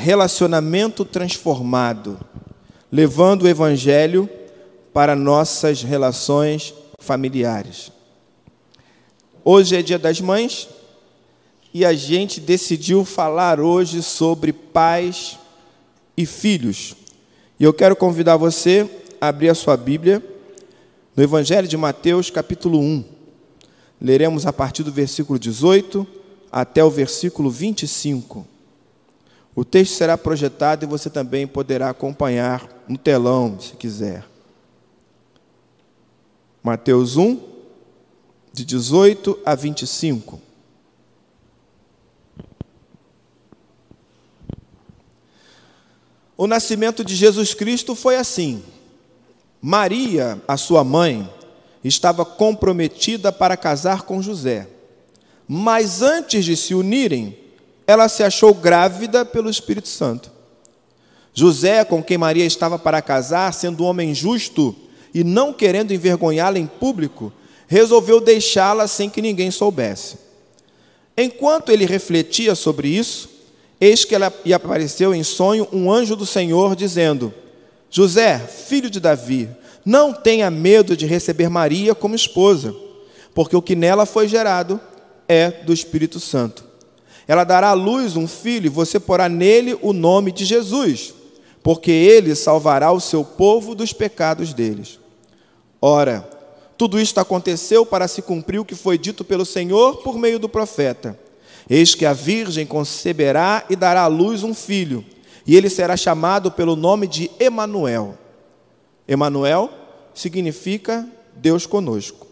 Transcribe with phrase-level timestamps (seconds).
[0.00, 2.18] relacionamento transformado,
[2.90, 4.28] levando o Evangelho
[4.94, 7.92] para nossas relações familiares.
[9.44, 10.70] Hoje é Dia das Mães
[11.74, 15.38] e a gente decidiu falar hoje sobre pais
[16.16, 16.96] e filhos.
[17.58, 18.88] E eu quero convidar você
[19.20, 20.24] a abrir a sua Bíblia
[21.14, 23.04] no Evangelho de Mateus, capítulo 1.
[24.00, 26.06] Leremos a partir do versículo 18
[26.50, 28.46] até o versículo 25.
[29.54, 34.24] O texto será projetado e você também poderá acompanhar no telão, se quiser.
[36.62, 37.40] Mateus 1,
[38.52, 40.40] de 18 a 25.
[46.36, 48.62] O nascimento de Jesus Cristo foi assim.
[49.60, 51.30] Maria, a sua mãe,
[51.84, 54.68] estava comprometida para casar com José.
[55.46, 57.36] Mas antes de se unirem,
[57.90, 60.30] ela se achou grávida pelo Espírito Santo.
[61.34, 64.76] José, com quem Maria estava para casar, sendo um homem justo
[65.12, 67.32] e não querendo envergonhá-la em público,
[67.66, 70.18] resolveu deixá-la sem que ninguém soubesse.
[71.16, 73.28] Enquanto ele refletia sobre isso,
[73.80, 77.34] eis que lhe apareceu em sonho um anjo do Senhor, dizendo:
[77.90, 79.48] José, filho de Davi,
[79.84, 82.72] não tenha medo de receber Maria como esposa,
[83.34, 84.80] porque o que nela foi gerado
[85.26, 86.69] é do Espírito Santo.
[87.30, 91.14] Ela dará à luz um filho, e você porá nele o nome de Jesus,
[91.62, 94.98] porque ele salvará o seu povo dos pecados deles.
[95.80, 96.28] Ora,
[96.76, 100.48] tudo isto aconteceu para se cumprir o que foi dito pelo Senhor por meio do
[100.48, 101.16] profeta.
[101.68, 105.04] Eis que a virgem conceberá e dará à luz um filho
[105.46, 108.18] e ele será chamado pelo nome de Emanuel.
[109.06, 109.70] Emanuel
[110.12, 112.26] significa Deus conosco.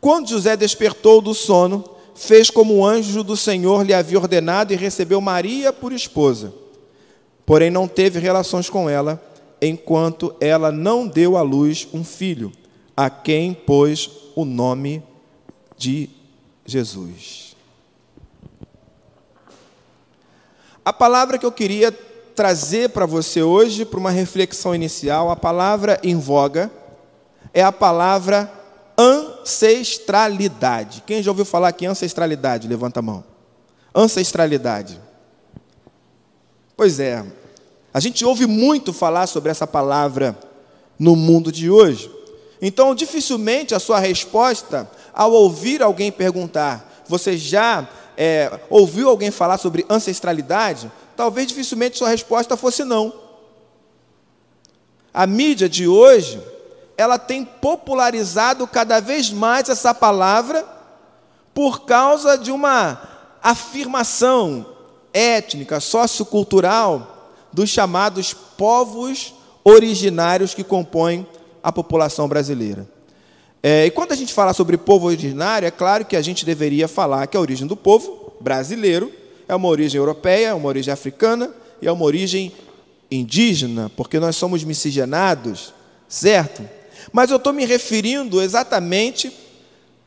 [0.00, 4.76] Quando José despertou do sono, fez como o anjo do Senhor lhe havia ordenado e
[4.76, 6.52] recebeu Maria por esposa.
[7.44, 9.22] Porém não teve relações com ela,
[9.60, 12.50] enquanto ela não deu à luz um filho,
[12.96, 15.02] a quem pôs o nome
[15.76, 16.08] de
[16.64, 17.54] Jesus.
[20.84, 21.92] A palavra que eu queria
[22.34, 26.70] trazer para você hoje, para uma reflexão inicial, a palavra em voga
[27.52, 28.52] é a palavra
[29.46, 31.04] ancestralidade.
[31.06, 32.66] Quem já ouviu falar aqui ancestralidade?
[32.66, 33.24] Levanta a mão.
[33.94, 35.00] Ancestralidade.
[36.76, 37.24] Pois é,
[37.94, 40.36] a gente ouve muito falar sobre essa palavra
[40.98, 42.10] no mundo de hoje.
[42.60, 49.58] Então, dificilmente a sua resposta, ao ouvir alguém perguntar, você já é, ouviu alguém falar
[49.58, 50.90] sobre ancestralidade?
[51.16, 53.12] talvez dificilmente sua resposta fosse não.
[55.12, 56.40] A mídia de hoje,
[56.96, 60.64] ela tem popularizado cada vez mais essa palavra
[61.54, 63.00] por causa de uma
[63.42, 64.66] afirmação
[65.12, 71.26] étnica, sociocultural dos chamados povos originários que compõem
[71.62, 72.86] a população brasileira.
[73.62, 76.86] É, e quando a gente fala sobre povo originário, é claro que a gente deveria
[76.86, 79.10] falar que a origem do povo brasileiro
[79.48, 82.52] é uma origem europeia, uma origem africana e é uma origem
[83.10, 85.72] indígena, porque nós somos miscigenados,
[86.08, 86.75] certo?
[87.16, 89.32] Mas eu estou me referindo exatamente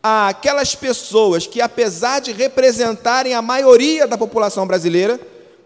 [0.04, 5.20] àquelas pessoas que, apesar de representarem a maioria da população brasileira,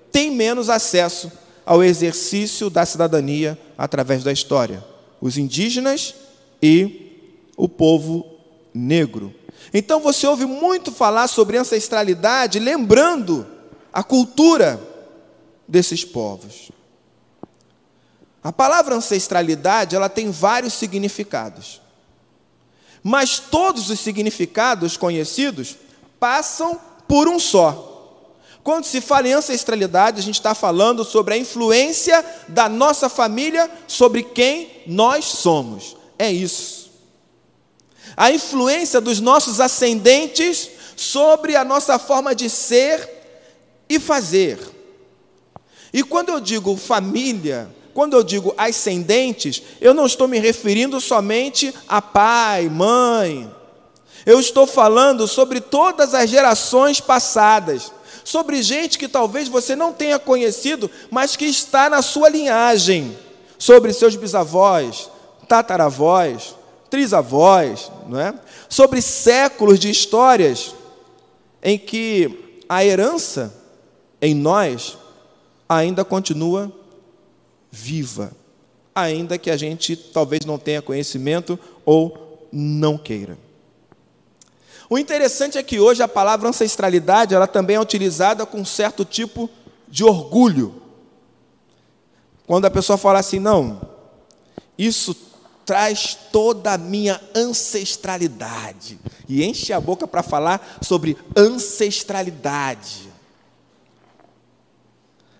[0.09, 1.29] têm menos acesso
[1.65, 4.81] ao exercício da cidadania através da história.
[5.19, 6.15] Os indígenas
[6.61, 7.11] e
[7.57, 8.25] o povo
[8.73, 9.35] negro.
[9.73, 13.45] Então você ouve muito falar sobre ancestralidade, lembrando
[13.91, 14.79] a cultura
[15.67, 16.71] desses povos.
[18.43, 21.81] A palavra ancestralidade, ela tem vários significados.
[23.01, 25.77] Mas todos os significados conhecidos
[26.19, 27.89] passam por um só.
[28.63, 33.69] Quando se fala em ancestralidade, a gente está falando sobre a influência da nossa família
[33.87, 35.97] sobre quem nós somos.
[36.17, 36.91] É isso.
[38.15, 43.09] A influência dos nossos ascendentes sobre a nossa forma de ser
[43.89, 44.59] e fazer.
[45.91, 51.73] E quando eu digo família, quando eu digo ascendentes, eu não estou me referindo somente
[51.87, 53.49] a pai, mãe.
[54.25, 57.91] Eu estou falando sobre todas as gerações passadas,
[58.23, 63.17] sobre gente que talvez você não tenha conhecido, mas que está na sua linhagem,
[63.57, 65.09] sobre seus bisavós,
[65.47, 66.55] tataravós,
[66.89, 68.33] trisavós, não é?
[68.69, 70.73] Sobre séculos de histórias
[71.61, 73.53] em que a herança
[74.21, 74.97] em nós
[75.67, 76.71] ainda continua
[77.75, 78.31] viva,
[78.93, 83.35] ainda que a gente talvez não tenha conhecimento ou não queira.
[84.87, 89.49] O interessante é que hoje a palavra ancestralidade ela também é utilizada com certo tipo
[89.87, 90.83] de orgulho.
[92.45, 93.81] Quando a pessoa fala assim, não,
[94.77, 95.15] isso
[95.65, 98.99] traz toda a minha ancestralidade.
[99.27, 103.12] E enche a boca para falar sobre ancestralidade.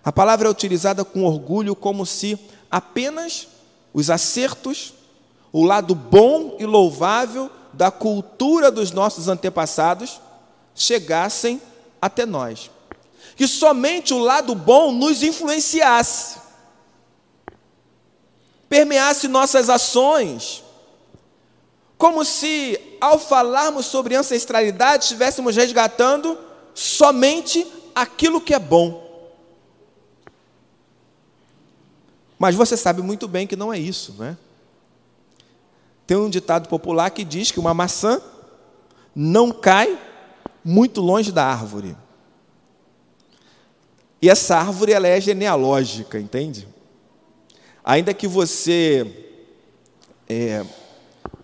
[0.04, 2.38] A palavra é utilizada com orgulho como se
[2.70, 3.48] apenas
[3.92, 4.92] os acertos,
[5.52, 10.20] o lado bom e louvável da cultura dos nossos antepassados
[10.74, 11.60] chegassem
[12.00, 12.70] até nós.
[13.36, 16.44] Que somente o lado bom nos influenciasse
[18.74, 20.64] permeasse nossas ações,
[21.96, 26.36] como se, ao falarmos sobre ancestralidade, estivéssemos resgatando
[26.74, 27.64] somente
[27.94, 29.03] aquilo que é bom.
[32.44, 34.36] Mas você sabe muito bem que não é isso, né?
[36.06, 38.20] Tem um ditado popular que diz que uma maçã
[39.16, 39.98] não cai
[40.62, 41.96] muito longe da árvore.
[44.20, 46.68] E essa árvore ela é genealógica, entende?
[47.82, 49.10] ainda que você
[50.28, 50.62] é,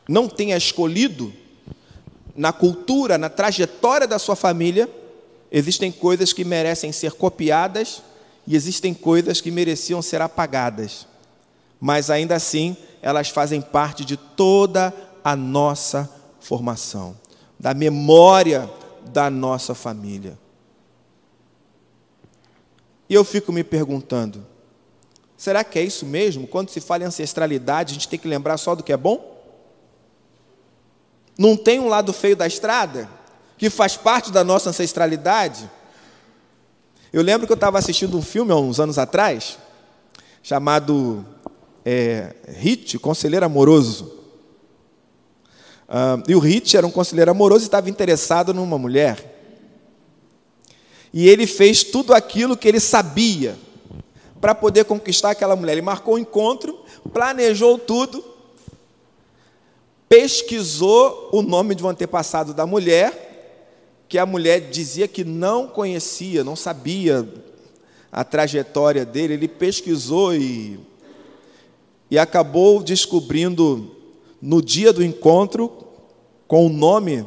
[0.07, 1.33] não tenha escolhido,
[2.37, 4.87] na cultura, na trajetória da sua família,
[5.51, 8.03] existem coisas que merecem ser copiadas
[8.47, 11.07] e existem coisas que mereciam ser apagadas.
[11.81, 14.93] Mas ainda assim, elas fazem parte de toda
[15.23, 16.09] a nossa
[16.41, 17.17] formação,
[17.59, 18.69] da memória
[19.07, 20.39] da nossa família.
[23.09, 24.47] E eu fico me perguntando:
[25.37, 26.47] Será que é isso mesmo?
[26.47, 29.39] Quando se fala em ancestralidade, a gente tem que lembrar só do que é bom?
[31.37, 33.09] Não tem um lado feio da estrada,
[33.57, 35.71] que faz parte da nossa ancestralidade?
[37.13, 39.59] Eu lembro que eu estava assistindo um filme há uns anos atrás,
[40.43, 41.25] chamado
[41.85, 44.13] é, Hit, Conselheiro Amoroso.
[46.29, 49.27] E o Hit era um conselheiro amoroso e estava interessado numa mulher.
[51.13, 53.59] E ele fez tudo aquilo que ele sabia
[54.41, 55.73] para poder conquistar aquela mulher.
[55.73, 56.79] Ele marcou o um encontro,
[57.13, 58.25] planejou tudo,
[60.09, 63.30] pesquisou o nome de um antepassado da mulher,
[64.11, 67.27] que a mulher dizia que não conhecia, não sabia
[68.11, 69.35] a trajetória dele.
[69.35, 70.81] Ele pesquisou e,
[72.11, 73.95] e acabou descobrindo
[74.43, 75.71] no dia do encontro,
[76.49, 77.25] com o nome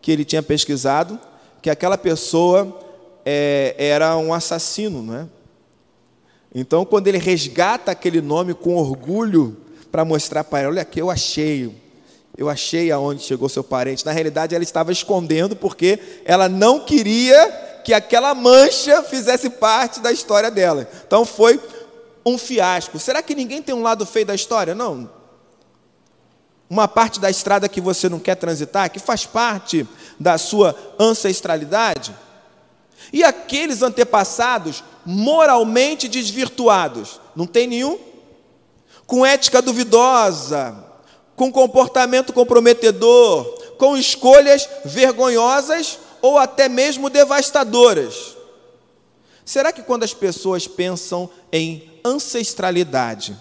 [0.00, 1.18] que ele tinha pesquisado,
[1.60, 2.80] que aquela pessoa
[3.26, 5.26] é, era um assassino, não é?
[6.54, 9.56] Então, quando ele resgata aquele nome com orgulho
[9.90, 11.74] para mostrar para ela, olha aqui, eu achei,
[12.36, 14.06] eu achei aonde chegou seu parente.
[14.06, 17.46] Na realidade, ela estava escondendo porque ela não queria
[17.84, 20.88] que aquela mancha fizesse parte da história dela.
[21.06, 21.60] Então, foi
[22.24, 22.98] um fiasco.
[22.98, 24.74] Será que ninguém tem um lado feio da história?
[24.74, 25.10] Não.
[26.70, 29.86] Uma parte da estrada que você não quer transitar, que faz parte
[30.18, 32.16] da sua ancestralidade.
[33.12, 37.98] E aqueles antepassados moralmente desvirtuados, não tem nenhum?
[39.06, 40.81] Com ética duvidosa,
[41.42, 43.44] com comportamento comprometedor,
[43.76, 48.36] com escolhas vergonhosas ou até mesmo devastadoras.
[49.44, 53.36] Será que quando as pessoas pensam em ancestralidade,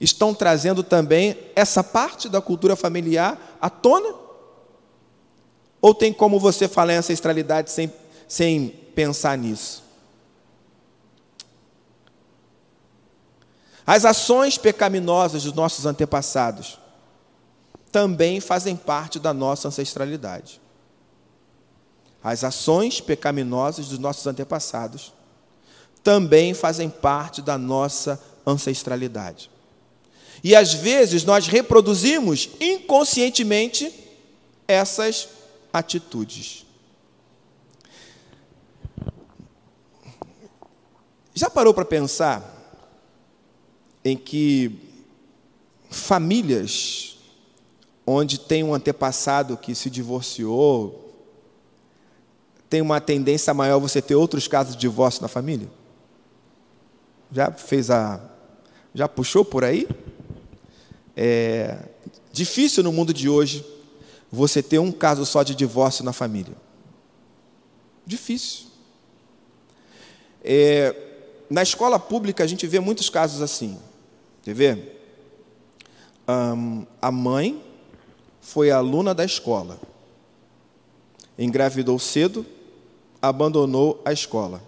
[0.00, 4.12] estão trazendo também essa parte da cultura familiar à tona?
[5.80, 7.92] Ou tem como você falar em ancestralidade sem
[8.26, 9.84] sem pensar nisso.
[13.86, 16.82] As ações pecaminosas dos nossos antepassados
[17.94, 20.60] também fazem parte da nossa ancestralidade.
[22.24, 25.14] As ações pecaminosas dos nossos antepassados
[26.02, 29.48] também fazem parte da nossa ancestralidade.
[30.42, 33.94] E às vezes nós reproduzimos inconscientemente
[34.66, 35.28] essas
[35.72, 36.66] atitudes.
[41.32, 42.42] Já parou para pensar
[44.04, 44.80] em que
[45.88, 47.13] famílias
[48.06, 51.12] onde tem um antepassado que se divorciou,
[52.68, 55.68] tem uma tendência maior você ter outros casos de divórcio na família?
[57.30, 58.20] Já fez a.
[58.94, 59.88] Já puxou por aí?
[61.16, 61.78] É
[62.32, 63.64] difícil no mundo de hoje
[64.30, 66.56] você ter um caso só de divórcio na família.
[68.04, 68.66] Difícil.
[70.42, 70.94] É,
[71.48, 73.78] na escola pública a gente vê muitos casos assim.
[74.42, 75.00] Quer ver?
[76.28, 77.63] Um, a mãe
[78.44, 79.80] foi aluna da escola,
[81.38, 82.44] engravidou cedo,
[83.20, 84.62] abandonou a escola.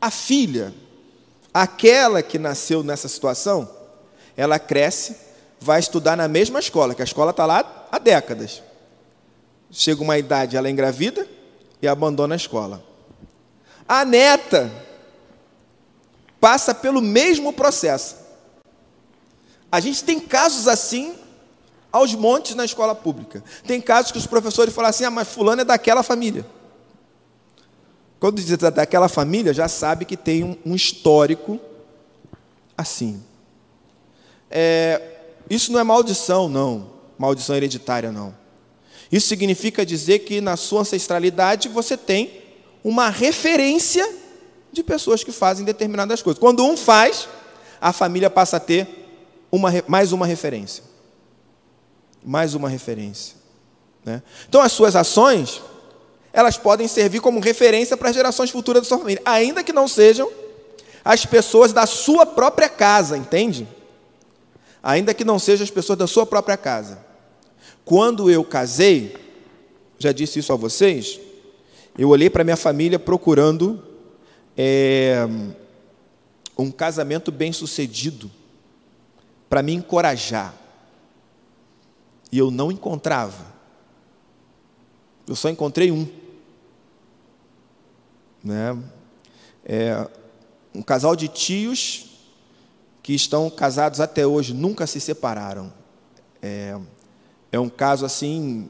[0.00, 0.74] A filha,
[1.54, 3.70] aquela que nasceu nessa situação,
[4.36, 5.16] ela cresce,
[5.60, 8.60] vai estudar na mesma escola, que a escola está lá há décadas.
[9.70, 11.28] Chega uma idade, ela engravida
[11.80, 12.84] e abandona a escola.
[13.86, 14.70] A neta
[16.40, 18.16] passa pelo mesmo processo.
[19.70, 21.14] A gente tem casos assim
[21.92, 23.42] aos montes na escola pública.
[23.66, 26.46] Tem casos que os professores falam assim: ah, mas fulano é daquela família.
[28.18, 31.60] Quando diz daquela família, já sabe que tem um, um histórico
[32.76, 33.22] assim.
[34.50, 36.90] É, isso não é maldição, não.
[37.18, 38.34] Maldição hereditária, não.
[39.10, 42.42] Isso significa dizer que na sua ancestralidade você tem
[42.84, 44.08] uma referência
[44.72, 46.38] de pessoas que fazem determinadas coisas.
[46.38, 47.28] Quando um faz,
[47.80, 49.07] a família passa a ter
[49.50, 50.84] uma, mais uma referência.
[52.24, 53.36] Mais uma referência.
[54.04, 54.22] Né?
[54.48, 55.62] Então, as suas ações,
[56.32, 59.88] elas podem servir como referência para as gerações futuras da sua família, ainda que não
[59.88, 60.30] sejam
[61.04, 63.66] as pessoas da sua própria casa, entende?
[64.82, 66.98] Ainda que não sejam as pessoas da sua própria casa.
[67.84, 69.16] Quando eu casei,
[69.98, 71.18] já disse isso a vocês,
[71.96, 73.82] eu olhei para minha família procurando
[74.56, 75.26] é,
[76.56, 78.30] um casamento bem sucedido
[79.48, 80.54] para me encorajar.
[82.30, 83.46] E eu não encontrava.
[85.26, 86.06] Eu só encontrei um.
[88.42, 88.78] Né?
[89.64, 90.08] É,
[90.74, 92.06] um casal de tios
[93.02, 95.72] que estão casados até hoje, nunca se separaram.
[96.42, 96.78] É,
[97.50, 98.68] é um caso assim,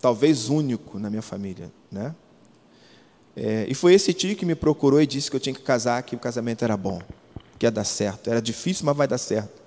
[0.00, 1.70] talvez único na minha família.
[1.92, 2.14] Né?
[3.36, 6.02] É, e foi esse tio que me procurou e disse que eu tinha que casar,
[6.02, 7.02] que o casamento era bom,
[7.58, 8.30] que ia dar certo.
[8.30, 9.63] Era difícil, mas vai dar certo.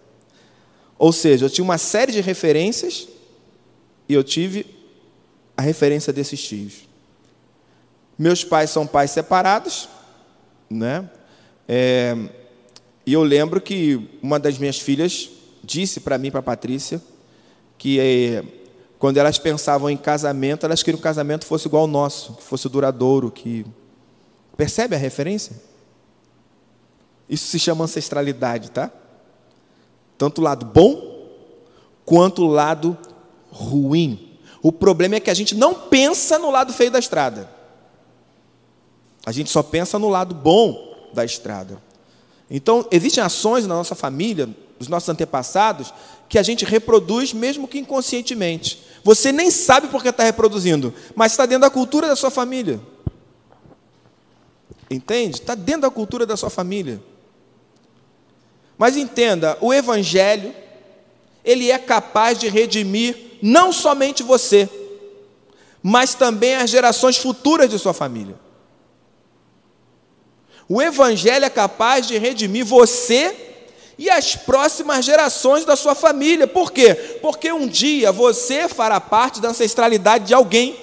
[0.97, 3.07] Ou seja, eu tinha uma série de referências
[4.09, 4.65] e eu tive
[5.55, 6.87] a referência desses tios.
[8.17, 9.87] Meus pais são pais separados,
[10.69, 11.09] né?
[11.67, 12.15] É,
[13.05, 15.29] e eu lembro que uma das minhas filhas
[15.63, 17.01] disse para mim, para Patrícia,
[17.77, 18.43] que é,
[18.97, 22.43] quando elas pensavam em casamento, elas queriam que o casamento fosse igual ao nosso, que
[22.43, 23.65] fosse duradouro, que
[24.55, 25.55] percebe a referência?
[27.29, 28.91] Isso se chama ancestralidade, tá?
[30.17, 31.29] Tanto o lado bom
[32.05, 32.97] quanto o lado
[33.51, 34.39] ruim.
[34.61, 37.49] O problema é que a gente não pensa no lado feio da estrada.
[39.25, 41.81] A gente só pensa no lado bom da estrada.
[42.49, 45.93] Então, existem ações na nossa família, dos nossos antepassados,
[46.29, 48.81] que a gente reproduz mesmo que inconscientemente.
[49.03, 52.79] Você nem sabe porque está reproduzindo, mas está dentro da cultura da sua família.
[54.89, 55.41] Entende?
[55.41, 57.01] Está dentro da cultura da sua família.
[58.77, 60.53] Mas entenda, o Evangelho,
[61.43, 64.69] ele é capaz de redimir não somente você,
[65.81, 68.35] mas também as gerações futuras de sua família.
[70.69, 73.47] O Evangelho é capaz de redimir você
[73.97, 76.45] e as próximas gerações da sua família.
[76.45, 76.93] Por quê?
[77.21, 80.77] Porque um dia você fará parte da ancestralidade de alguém.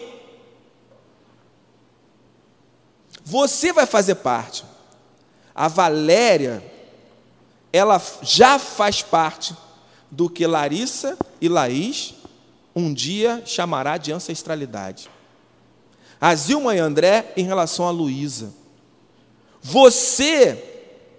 [3.23, 4.65] Você vai fazer parte.
[5.55, 6.63] A Valéria,
[7.75, 9.53] ela já faz parte
[10.09, 12.15] do que Larissa e Laís
[12.73, 15.11] um dia chamará de ancestralidade.
[16.21, 18.55] A Zilma e André em relação a Luísa.
[19.61, 20.63] Você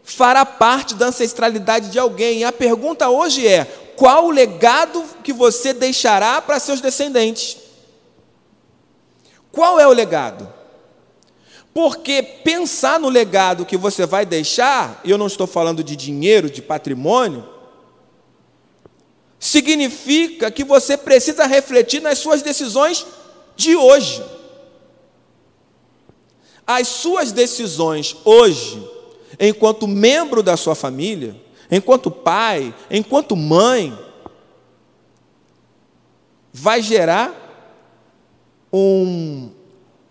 [0.02, 2.40] fará parte da ancestralidade de alguém.
[2.40, 3.66] E a pergunta hoje é:
[3.98, 7.58] qual o legado que você deixará para seus descendentes?
[9.52, 10.48] Qual é o legado?
[11.76, 16.50] Porque pensar no legado que você vai deixar, e eu não estou falando de dinheiro,
[16.50, 17.46] de patrimônio,
[19.38, 23.06] significa que você precisa refletir nas suas decisões
[23.58, 24.24] de hoje.
[26.66, 28.96] As suas decisões hoje
[29.40, 31.36] enquanto membro da sua família,
[31.70, 33.98] enquanto pai, enquanto mãe,
[36.54, 37.34] vai gerar
[38.72, 39.52] um,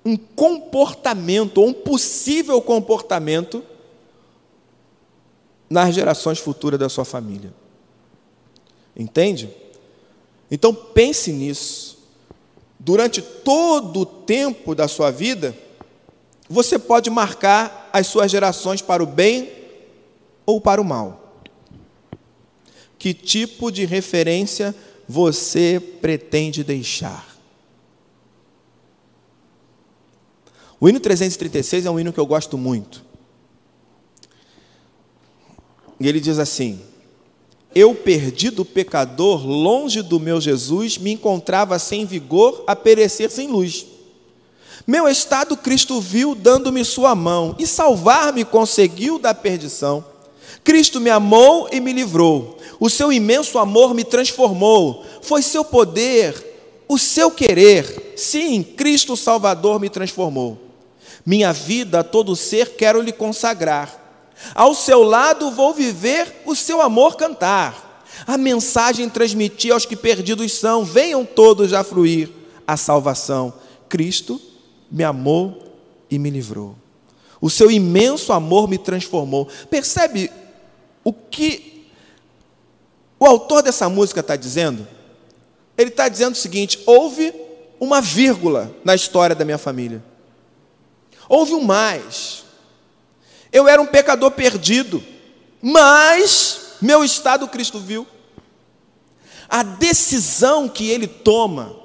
[0.04, 3.64] um comportamento, ou um possível comportamento
[5.68, 7.52] nas gerações futuras da sua família.
[8.94, 9.50] Entende?
[10.50, 11.98] Então pense nisso.
[12.78, 15.56] Durante todo o tempo da sua vida,
[16.48, 19.50] você pode marcar as suas gerações para o bem
[20.44, 21.40] ou para o mal.
[22.98, 24.74] Que tipo de referência
[25.08, 27.33] você pretende deixar?
[30.84, 33.02] O hino 336 é um hino que eu gosto muito.
[35.98, 36.78] E ele diz assim:
[37.74, 43.86] Eu, perdido pecador, longe do meu Jesus, me encontrava sem vigor, a perecer sem luz.
[44.86, 50.04] Meu estado Cristo viu dando-me sua mão e salvar-me conseguiu da perdição.
[50.62, 52.58] Cristo me amou e me livrou.
[52.78, 55.02] O seu imenso amor me transformou.
[55.22, 58.12] Foi seu poder, o seu querer.
[58.18, 60.63] Sim, Cristo Salvador me transformou.
[61.24, 64.02] Minha vida, todo ser, quero lhe consagrar.
[64.54, 68.04] Ao seu lado vou viver o seu amor cantar.
[68.26, 72.30] A mensagem transmitir aos que perdidos são: venham todos a fruir
[72.66, 73.52] a salvação.
[73.88, 74.40] Cristo
[74.90, 75.62] me amou
[76.10, 76.76] e me livrou.
[77.40, 79.48] O seu imenso amor me transformou.
[79.70, 80.30] Percebe
[81.02, 81.86] o que
[83.18, 84.86] o autor dessa música está dizendo?
[85.76, 87.34] Ele está dizendo o seguinte: houve
[87.80, 90.02] uma vírgula na história da minha família.
[91.28, 92.44] Houve um mais.
[93.52, 95.02] Eu era um pecador perdido,
[95.62, 98.06] mas meu estado Cristo viu.
[99.48, 101.76] A decisão que ele toma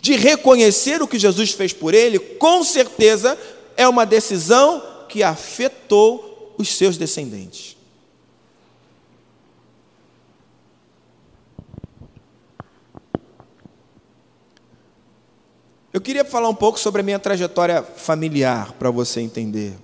[0.00, 3.38] de reconhecer o que Jesus fez por ele, com certeza
[3.76, 7.73] é uma decisão que afetou os seus descendentes.
[15.94, 19.74] Eu queria falar um pouco sobre a minha trajetória familiar, para você entender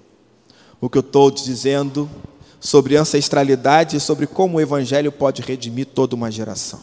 [0.80, 2.10] o que eu estou dizendo
[2.58, 6.82] sobre ancestralidade e sobre como o Evangelho pode redimir toda uma geração.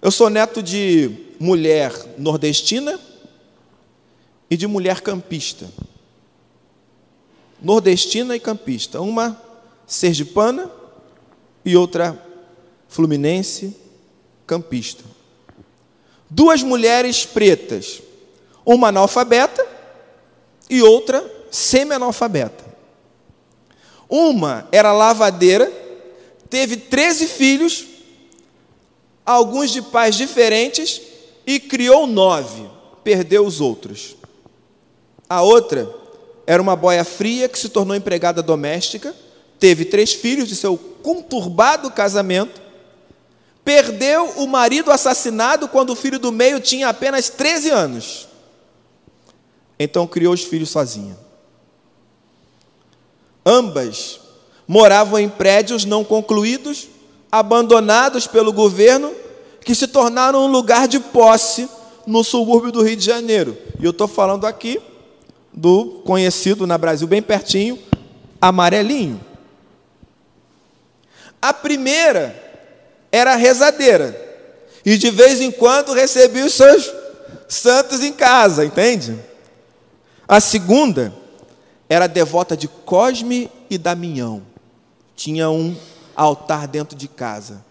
[0.00, 2.98] Eu sou neto de mulher nordestina
[4.48, 5.70] e de mulher campista.
[7.60, 9.02] Nordestina e campista.
[9.02, 9.38] Uma
[9.86, 10.70] sergipana
[11.62, 12.18] e outra
[12.88, 13.76] fluminense
[14.46, 15.13] campista
[16.34, 18.02] duas mulheres pretas,
[18.66, 19.64] uma analfabeta
[20.68, 22.64] e outra semi-analfabeta.
[24.08, 25.72] Uma era lavadeira,
[26.50, 27.86] teve 13 filhos,
[29.24, 31.00] alguns de pais diferentes,
[31.46, 32.68] e criou nove,
[33.04, 34.16] perdeu os outros.
[35.28, 35.88] A outra
[36.46, 39.14] era uma boia fria que se tornou empregada doméstica,
[39.60, 42.60] teve três filhos de seu conturbado casamento,
[43.64, 48.28] perdeu o marido assassinado quando o filho do meio tinha apenas 13 anos.
[49.78, 51.16] Então criou os filhos sozinha.
[53.44, 54.20] Ambas
[54.68, 56.88] moravam em prédios não concluídos,
[57.30, 59.12] abandonados pelo governo,
[59.64, 61.68] que se tornaram um lugar de posse
[62.06, 63.56] no subúrbio do Rio de Janeiro.
[63.80, 64.80] E eu estou falando aqui
[65.52, 67.78] do conhecido na Brasil, bem pertinho,
[68.40, 69.20] Amarelinho.
[71.40, 72.43] A primeira
[73.14, 74.20] era rezadeira.
[74.84, 76.92] E de vez em quando recebia os seus
[77.48, 79.16] santos em casa, entende?
[80.26, 81.14] A segunda
[81.88, 84.42] era devota de Cosme e Damião.
[85.14, 85.76] Tinha um
[86.16, 87.64] altar dentro de casa.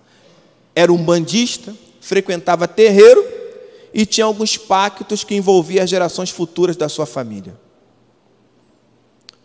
[0.74, 3.22] Era um bandista, frequentava terreiro
[3.94, 7.54] e tinha alguns pactos que envolviam as gerações futuras da sua família.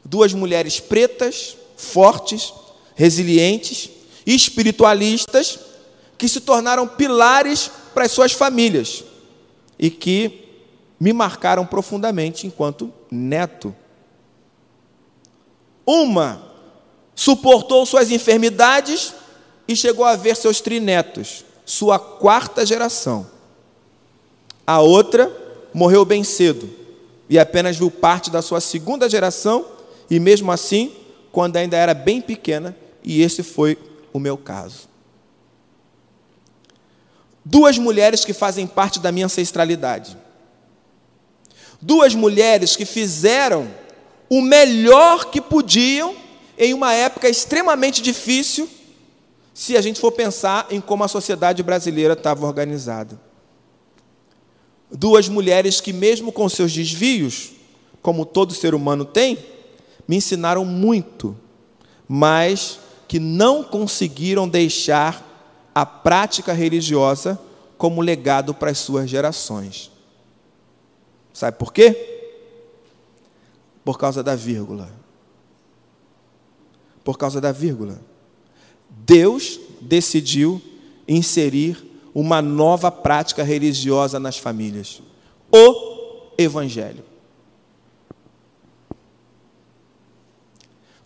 [0.05, 2.55] Duas mulheres pretas, fortes,
[2.95, 3.91] resilientes,
[4.25, 5.68] espiritualistas,
[6.19, 9.05] que se tornaram pilares para as suas famílias
[9.79, 10.45] e que
[10.99, 13.75] me marcaram profundamente enquanto neto.
[15.87, 16.43] Uma
[17.15, 19.15] suportou suas enfermidades
[19.67, 23.27] e chegou a ver seus trinetos, sua quarta geração.
[24.67, 25.33] A outra
[25.73, 26.69] morreu bem cedo
[27.29, 29.65] e apenas viu parte da sua segunda geração,
[30.11, 30.93] e mesmo assim,
[31.31, 33.77] quando ainda era bem pequena, e esse foi
[34.15, 34.88] o meu caso
[37.51, 40.19] duas mulheres que fazem parte da minha ancestralidade.
[41.81, 43.71] Duas mulheres que fizeram
[44.29, 46.15] o melhor que podiam
[46.59, 48.69] em uma época extremamente difícil,
[49.55, 53.19] se a gente for pensar em como a sociedade brasileira estava organizada.
[54.91, 57.53] Duas mulheres que, mesmo com seus desvios,
[58.03, 59.39] como todo ser humano tem,
[60.07, 61.35] me ensinaram muito,
[62.07, 65.28] mas que não conseguiram deixar
[65.79, 67.39] a prática religiosa
[67.77, 69.93] como legado para as suas gerações.
[71.33, 71.95] Sabe por quê?
[73.85, 74.91] Por causa da vírgula.
[77.05, 78.01] Por causa da vírgula.
[78.91, 80.61] Deus decidiu
[81.07, 81.81] inserir
[82.13, 85.01] uma nova prática religiosa nas famílias:
[85.53, 87.05] o Evangelho.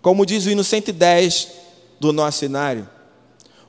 [0.00, 1.52] Como diz o hino 110
[2.00, 2.88] do nosso cenário,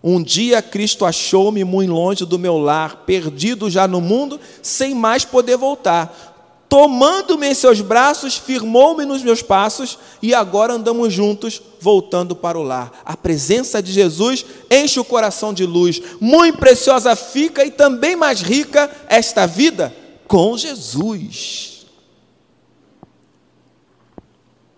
[0.03, 5.23] um dia Cristo achou-me muito longe do meu lar, perdido já no mundo, sem mais
[5.23, 6.33] poder voltar.
[6.67, 12.63] Tomando-me em seus braços, firmou-me nos meus passos e agora andamos juntos, voltando para o
[12.63, 12.91] lar.
[13.05, 16.01] A presença de Jesus enche o coração de luz.
[16.19, 19.95] Muito preciosa fica e também mais rica esta vida
[20.27, 21.85] com Jesus.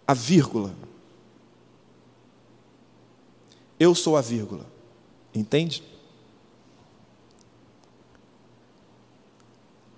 [0.05, 0.75] A vírgula.
[3.79, 4.74] Eu sou a vírgula.
[5.35, 5.83] Entende?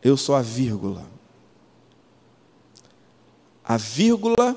[0.04, 1.06] Eu sou a vírgula.
[3.64, 4.56] A vírgula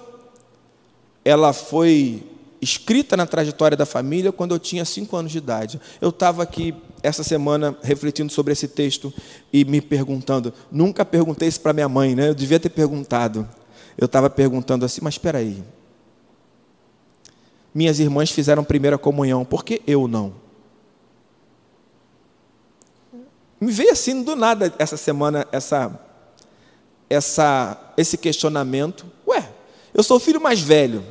[1.24, 2.26] ela foi
[2.62, 5.80] escrita na trajetória da família quando eu tinha cinco anos de idade.
[6.00, 9.12] Eu estava aqui essa semana refletindo sobre esse texto
[9.52, 10.52] e me perguntando.
[10.70, 12.28] Nunca perguntei isso para minha mãe, né?
[12.28, 13.48] Eu devia ter perguntado.
[13.96, 15.62] Eu estava perguntando assim, mas espera aí.
[17.74, 20.34] Minhas irmãs fizeram primeira comunhão, por que eu não?
[23.60, 26.00] Me veio assim do nada essa semana essa,
[27.10, 29.04] essa, esse questionamento.
[29.26, 29.46] Ué,
[29.92, 31.04] eu sou o filho mais velho.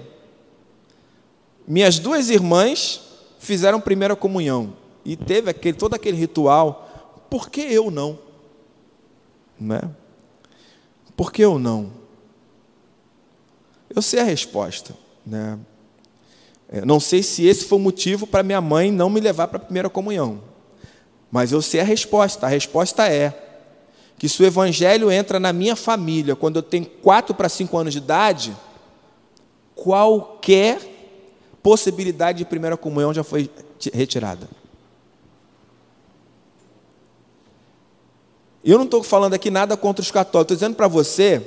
[1.67, 3.01] Minhas duas irmãs
[3.38, 4.73] fizeram primeira comunhão
[5.05, 7.21] e teve aquele, todo aquele ritual.
[7.29, 8.17] Por que eu não?
[9.59, 9.81] Né?
[11.15, 11.91] Por que eu não?
[13.93, 14.95] Eu sei a resposta.
[15.23, 15.59] Né?
[16.67, 19.57] É, não sei se esse foi o motivo para minha mãe não me levar para
[19.57, 20.48] a primeira comunhão.
[21.32, 22.46] Mas eu sei a resposta.
[22.46, 23.34] A resposta é
[24.18, 27.94] que se o evangelho entra na minha família quando eu tenho 4 para 5 anos
[27.94, 28.56] de idade,
[29.76, 30.80] qualquer
[31.63, 33.50] possibilidade de primeira comunhão já foi
[33.94, 34.50] retirada.
[38.63, 41.42] Eu não estou falando aqui nada contra os católicos, estou dizendo para você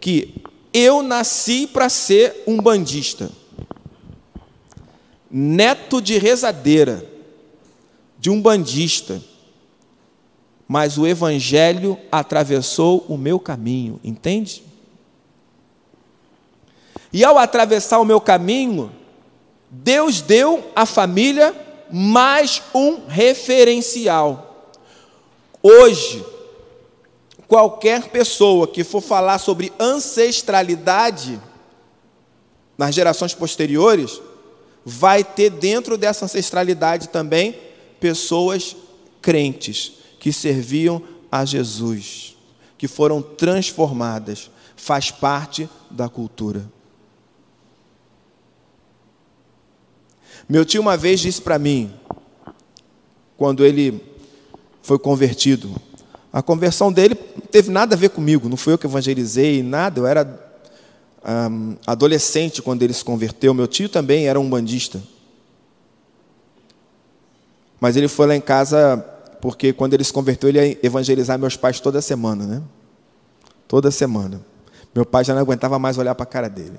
[0.00, 3.30] que eu nasci para ser um bandista,
[5.30, 7.09] neto de rezadeira,
[8.20, 9.22] de um bandista,
[10.68, 14.62] mas o Evangelho atravessou o meu caminho, entende?
[17.10, 18.92] E ao atravessar o meu caminho,
[19.70, 21.54] Deus deu à família
[21.90, 24.68] mais um referencial.
[25.62, 26.24] Hoje,
[27.48, 31.40] qualquer pessoa que for falar sobre ancestralidade
[32.76, 34.20] nas gerações posteriores,
[34.84, 37.69] vai ter dentro dessa ancestralidade também
[38.00, 38.74] pessoas
[39.20, 42.36] crentes que serviam a Jesus,
[42.76, 46.64] que foram transformadas, faz parte da cultura.
[50.48, 51.92] Meu tio uma vez disse para mim,
[53.36, 54.02] quando ele
[54.82, 55.80] foi convertido,
[56.32, 60.00] a conversão dele não teve nada a ver comigo, não fui eu que evangelizei, nada,
[60.00, 60.50] eu era
[61.24, 63.52] um, adolescente quando ele se converteu.
[63.54, 65.00] Meu tio também era um bandista.
[67.80, 69.04] Mas ele foi lá em casa
[69.40, 72.62] porque quando ele se converteu, ele ia evangelizar meus pais toda semana, né?
[73.66, 74.40] Toda semana.
[74.94, 76.78] Meu pai já não aguentava mais olhar para a cara dele.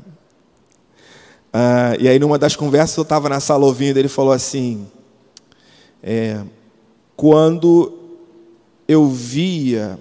[1.52, 4.88] Ah, e aí, numa das conversas, eu estava na sala ouvindo, ele falou assim:
[6.04, 6.42] é,
[7.16, 7.98] quando
[8.88, 10.00] eu via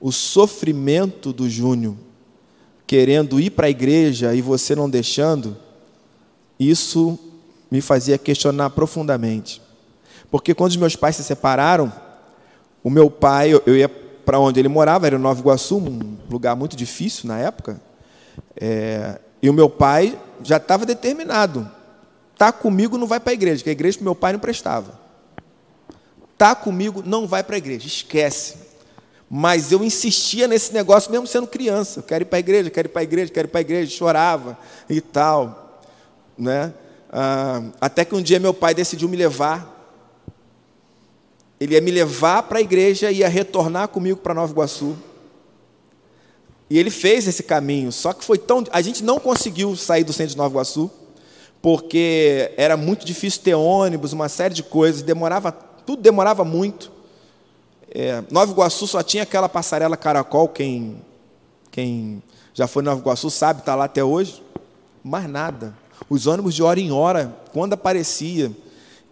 [0.00, 1.94] o sofrimento do Júnior
[2.86, 5.56] querendo ir para a igreja e você não deixando,
[6.58, 7.18] isso
[7.70, 9.62] me fazia questionar profundamente.
[10.30, 11.92] Porque quando os meus pais se separaram,
[12.82, 16.54] o meu pai, eu ia para onde ele morava, era em Nova Iguaçu, um lugar
[16.54, 17.80] muito difícil na época,
[18.56, 21.68] é, e o meu pai já estava determinado.
[22.38, 24.98] Tá comigo, não vai para a igreja, porque a igreja para meu pai não prestava.
[26.38, 28.56] Tá comigo, não vai para a igreja, esquece.
[29.28, 32.00] Mas eu insistia nesse negócio mesmo sendo criança.
[32.00, 33.62] Eu quero ir para a igreja, quero ir para a igreja, quero ir para a
[33.62, 35.82] igreja, chorava e tal,
[36.36, 36.72] né?
[37.12, 39.79] Ah, até que um dia meu pai decidiu me levar.
[41.60, 44.96] Ele ia me levar para a igreja e ia retornar comigo para Nova Iguaçu.
[46.70, 48.64] E ele fez esse caminho, só que foi tão.
[48.72, 50.90] A gente não conseguiu sair do centro de Nova Iguaçu,
[51.60, 56.90] porque era muito difícil ter ônibus, uma série de coisas, demorava, tudo demorava muito.
[57.92, 60.96] É, Nova Iguaçu só tinha aquela passarela caracol, quem,
[61.70, 62.22] quem
[62.54, 64.42] já foi em Nova Iguaçu sabe, está lá até hoje.
[65.02, 65.76] Mais nada.
[66.08, 68.50] Os ônibus de hora em hora, quando aparecia.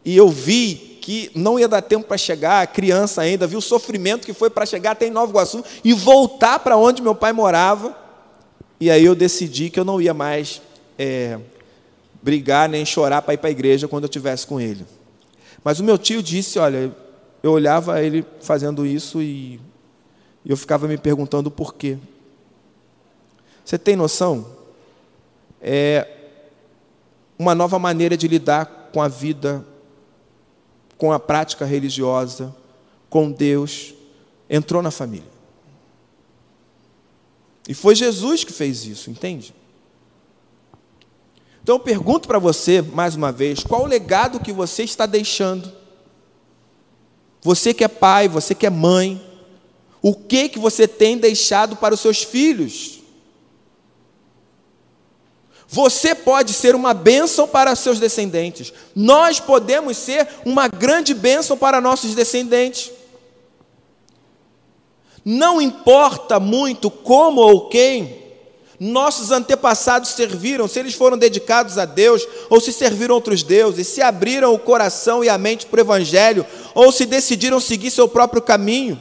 [0.04, 4.26] E eu vi que não ia dar tempo para chegar, criança ainda, viu o sofrimento
[4.26, 7.96] que foi para chegar até em Nova Iguaçu e voltar para onde meu pai morava.
[8.78, 10.60] E aí eu decidi que eu não ia mais
[10.98, 11.38] é,
[12.22, 14.84] brigar nem chorar para ir para a igreja quando eu estivesse com ele.
[15.64, 16.94] Mas o meu tio disse: Olha,
[17.42, 19.58] eu olhava ele fazendo isso e
[20.44, 21.96] eu ficava me perguntando por quê.
[23.64, 24.46] Você tem noção?
[25.58, 26.06] É
[27.38, 29.64] uma nova maneira de lidar com a vida
[30.98, 32.54] com a prática religiosa,
[33.08, 33.94] com Deus,
[34.50, 35.38] entrou na família.
[37.68, 39.54] E foi Jesus que fez isso, entende?
[41.62, 45.70] Então eu pergunto para você, mais uma vez, qual o legado que você está deixando?
[47.42, 49.22] Você que é pai, você que é mãe,
[50.02, 52.97] o que que você tem deixado para os seus filhos?
[55.70, 58.72] Você pode ser uma bênção para seus descendentes.
[58.96, 62.90] Nós podemos ser uma grande bênção para nossos descendentes.
[65.22, 68.16] Não importa muito como ou quem,
[68.80, 74.00] nossos antepassados serviram, se eles foram dedicados a Deus, ou se serviram outros deuses, se
[74.00, 78.40] abriram o coração e a mente para o Evangelho, ou se decidiram seguir seu próprio
[78.40, 78.98] caminho.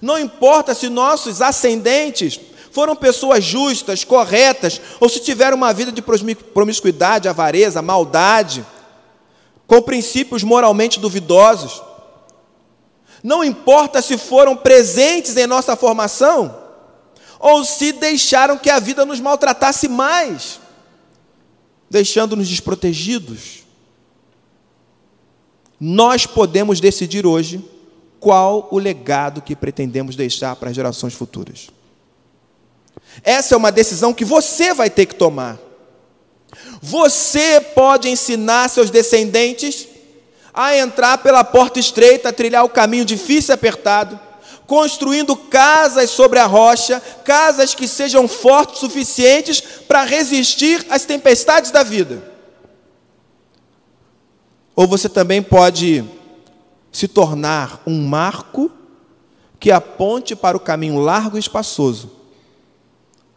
[0.00, 2.38] Não importa se nossos ascendentes
[2.72, 8.64] foram pessoas justas, corretas, ou se tiveram uma vida de promiscuidade, avareza, maldade,
[9.66, 11.82] com princípios moralmente duvidosos.
[13.22, 16.58] Não importa se foram presentes em nossa formação,
[17.38, 20.58] ou se deixaram que a vida nos maltratasse mais,
[21.90, 23.64] deixando-nos desprotegidos.
[25.78, 27.62] Nós podemos decidir hoje
[28.18, 31.68] qual o legado que pretendemos deixar para as gerações futuras.
[33.22, 35.58] Essa é uma decisão que você vai ter que tomar.
[36.80, 39.88] Você pode ensinar seus descendentes
[40.52, 44.18] a entrar pela porta estreita, a trilhar o caminho difícil e apertado
[44.72, 51.82] construindo casas sobre a rocha, casas que sejam fortes suficientes para resistir às tempestades da
[51.82, 52.22] vida.
[54.74, 56.02] Ou você também pode
[56.90, 58.70] se tornar um marco
[59.60, 62.10] que aponte para o caminho largo e espaçoso,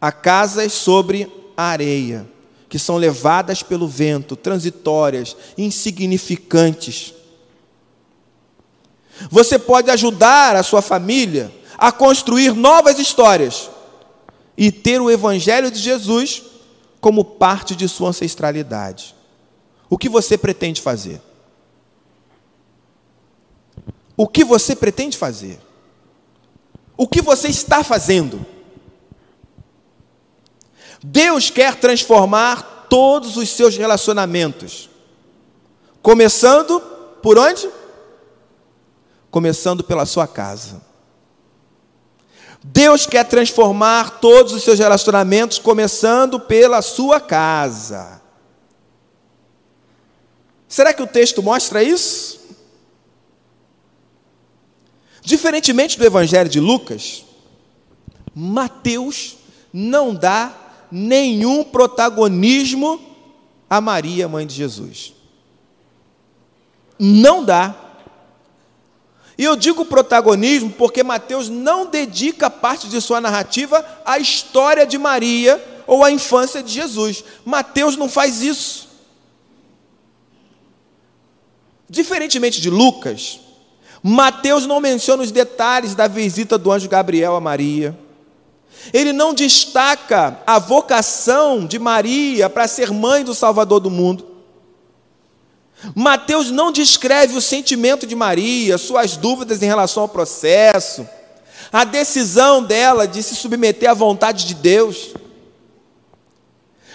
[0.00, 2.26] a casas sobre a areia,
[2.68, 7.14] que são levadas pelo vento, transitórias, insignificantes
[9.30, 13.70] você pode ajudar a sua família a construir novas histórias
[14.56, 16.42] e ter o Evangelho de Jesus
[17.00, 19.14] como parte de sua ancestralidade.
[19.88, 21.20] O que você pretende fazer?
[24.16, 25.60] O que você pretende fazer?
[26.96, 28.44] O que você está fazendo?
[31.02, 34.88] Deus quer transformar todos os seus relacionamentos,
[36.02, 36.80] começando
[37.22, 37.68] por onde?
[39.36, 40.80] começando pela sua casa.
[42.64, 48.22] Deus quer transformar todos os seus relacionamentos, começando pela sua casa.
[50.66, 52.40] Será que o texto mostra isso?
[55.20, 57.22] Diferentemente do Evangelho de Lucas,
[58.34, 59.36] Mateus
[59.70, 63.00] não dá nenhum protagonismo
[63.68, 65.12] a Maria, mãe de Jesus.
[66.98, 67.74] Não dá.
[69.38, 74.96] E eu digo protagonismo porque Mateus não dedica parte de sua narrativa à história de
[74.96, 77.22] Maria ou à infância de Jesus.
[77.44, 78.88] Mateus não faz isso.
[81.88, 83.40] Diferentemente de Lucas,
[84.02, 87.96] Mateus não menciona os detalhes da visita do anjo Gabriel a Maria.
[88.92, 94.36] Ele não destaca a vocação de Maria para ser mãe do Salvador do mundo.
[95.94, 101.06] Mateus não descreve o sentimento de Maria, suas dúvidas em relação ao processo,
[101.72, 105.14] a decisão dela de se submeter à vontade de Deus.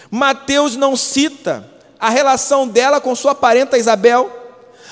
[0.10, 4.30] Mateus não cita a relação dela com sua parenta Isabel,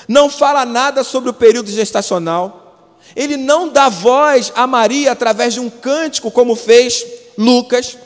[0.06, 2.59] não fala nada sobre o período gestacional,
[3.14, 7.04] ele não dá voz a Maria através de um cântico, como fez
[7.36, 7.96] Lucas,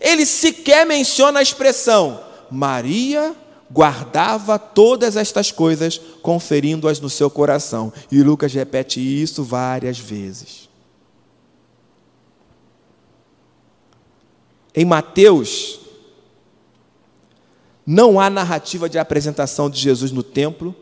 [0.00, 3.34] ele sequer menciona a expressão Maria
[3.70, 7.92] guardava todas estas coisas, conferindo-as no seu coração.
[8.10, 10.68] E Lucas repete isso várias vezes.
[14.74, 15.80] Em Mateus,
[17.86, 20.74] não há narrativa de apresentação de Jesus no templo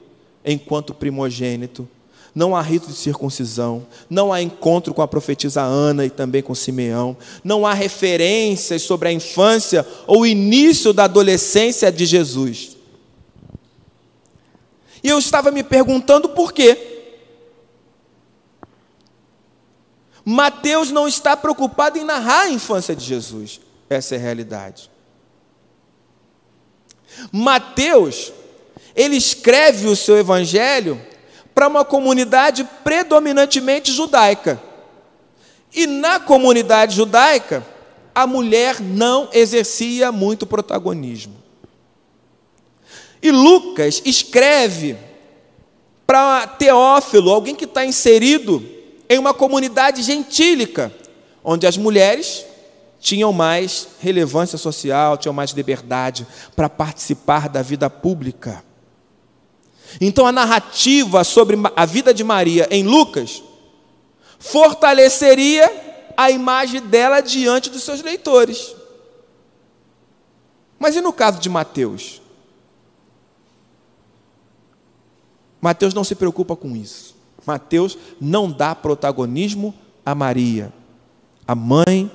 [0.44, 1.88] enquanto primogênito,
[2.37, 6.55] não há rito de circuncisão, não há encontro com a profetisa Ana e também com
[6.55, 12.77] Simeão, não há referências sobre a infância ou início da adolescência de Jesus.
[15.03, 17.14] E eu estava me perguntando por quê.
[20.22, 23.62] Mateus não está preocupado em narrar a infância de Jesus.
[23.88, 24.90] Essa é a realidade.
[27.33, 28.31] Mateus,
[28.94, 31.01] ele escreve o seu evangelho
[31.56, 34.60] para uma comunidade predominantemente judaica.
[35.74, 37.64] E na comunidade judaica,
[38.14, 41.34] a mulher não exercia muito protagonismo.
[43.22, 44.98] E Lucas escreve
[46.06, 48.62] para Teófilo, alguém que está inserido
[49.08, 50.92] em uma comunidade gentílica,
[51.42, 52.44] onde as mulheres
[53.00, 58.62] tinham mais relevância social, tinham mais liberdade para participar da vida pública.
[60.01, 63.42] Então a narrativa sobre a vida de Maria em Lucas
[64.38, 68.75] fortaleceria a imagem dela diante dos seus leitores.
[70.79, 72.20] Mas e no caso de Mateus?
[75.61, 77.16] Mateus não se preocupa com isso.
[77.44, 80.72] Mateus não dá protagonismo a Maria,
[81.46, 82.11] a mãe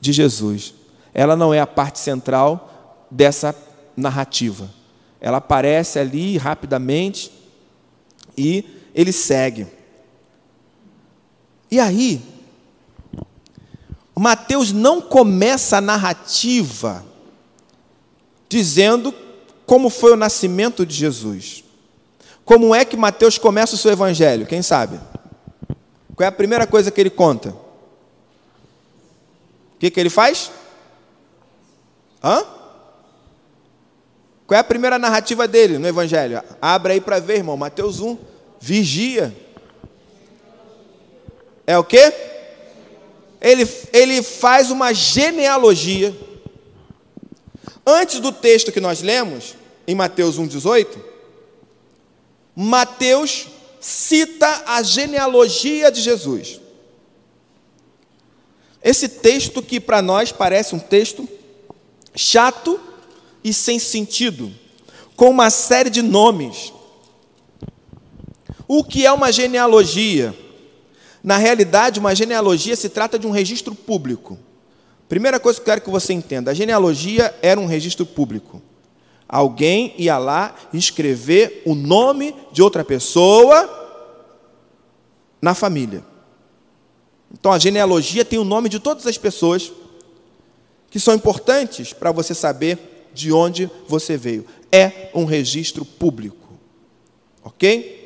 [0.00, 0.74] de Jesus.
[1.12, 3.54] ela não é a parte central dessa
[3.96, 4.70] narrativa.
[5.20, 7.30] Ela aparece ali rapidamente
[8.36, 9.66] e ele segue.
[11.70, 12.20] E aí,
[14.20, 17.04] Mateus não começa a narrativa
[18.48, 19.14] dizendo
[19.64, 21.64] como foi o nascimento de Jesus.
[22.44, 24.46] Como é que Mateus começa o seu evangelho?
[24.46, 25.00] Quem sabe?
[26.16, 27.50] Qual é a primeira coisa que ele conta?
[27.50, 27.54] O
[29.78, 30.50] que, que ele faz?
[32.22, 32.44] Hã?
[34.50, 36.42] Qual é a primeira narrativa dele no evangelho?
[36.60, 37.56] Abra aí para ver, irmão.
[37.56, 38.18] Mateus 1.
[38.58, 39.32] Vigia.
[41.64, 42.12] É o quê?
[43.40, 46.12] Ele, ele faz uma genealogia.
[47.86, 49.54] Antes do texto que nós lemos,
[49.86, 50.98] em Mateus 1,18,
[52.56, 53.46] Mateus
[53.80, 56.60] cita a genealogia de Jesus.
[58.82, 61.28] Esse texto que para nós parece um texto
[62.16, 62.89] chato
[63.42, 64.52] e sem sentido,
[65.16, 66.72] com uma série de nomes.
[68.66, 70.34] O que é uma genealogia?
[71.22, 74.38] Na realidade, uma genealogia se trata de um registro público.
[75.08, 78.62] Primeira coisa que eu quero que você entenda: a genealogia era um registro público.
[79.28, 83.68] Alguém ia lá escrever o nome de outra pessoa
[85.40, 86.04] na família.
[87.32, 89.72] Então a genealogia tem o nome de todas as pessoas
[90.90, 94.46] que são importantes para você saber de onde você veio.
[94.70, 96.48] É um registro público.
[97.44, 98.00] OK?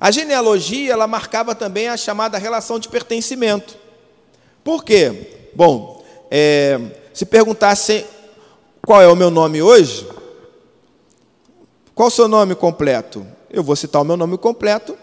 [0.00, 3.76] A genealogia ela marcava também a chamada relação de pertencimento.
[4.62, 5.50] Por quê?
[5.54, 6.78] Bom, é,
[7.12, 8.04] se perguntasse
[8.84, 10.06] qual é o meu nome hoje?
[11.94, 13.26] Qual o seu nome completo?
[13.48, 14.98] Eu vou citar o meu nome completo,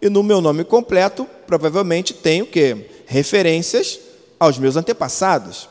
[0.00, 2.88] e no meu nome completo, provavelmente tem o quê?
[3.04, 3.98] Referências
[4.38, 5.68] aos meus antepassados.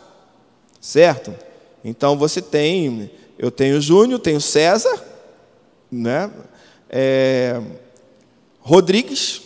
[0.79, 1.34] Certo?
[1.83, 5.03] Então você tem, eu tenho Júnior, tenho César,
[5.91, 6.31] né?
[6.89, 7.61] É,
[8.59, 9.41] Rodrigues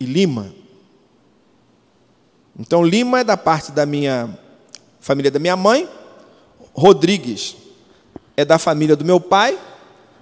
[0.00, 0.52] e Lima.
[2.58, 4.38] Então Lima é da parte da minha
[5.00, 5.88] família da minha mãe,
[6.72, 7.56] Rodrigues
[8.36, 9.58] é da família do meu pai,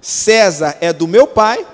[0.01, 1.67] César é do meu pai.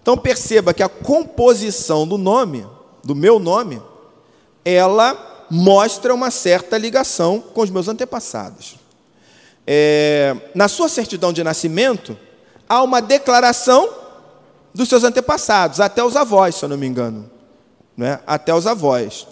[0.00, 2.66] Então perceba que a composição do nome,
[3.04, 3.82] do meu nome,
[4.64, 8.77] ela mostra uma certa ligação com os meus antepassados.
[9.70, 12.18] É, na sua certidão de nascimento,
[12.66, 13.94] há uma declaração
[14.72, 17.30] dos seus antepassados, até os avós, se eu não me engano.
[17.94, 18.18] Né?
[18.26, 19.26] Até os avós.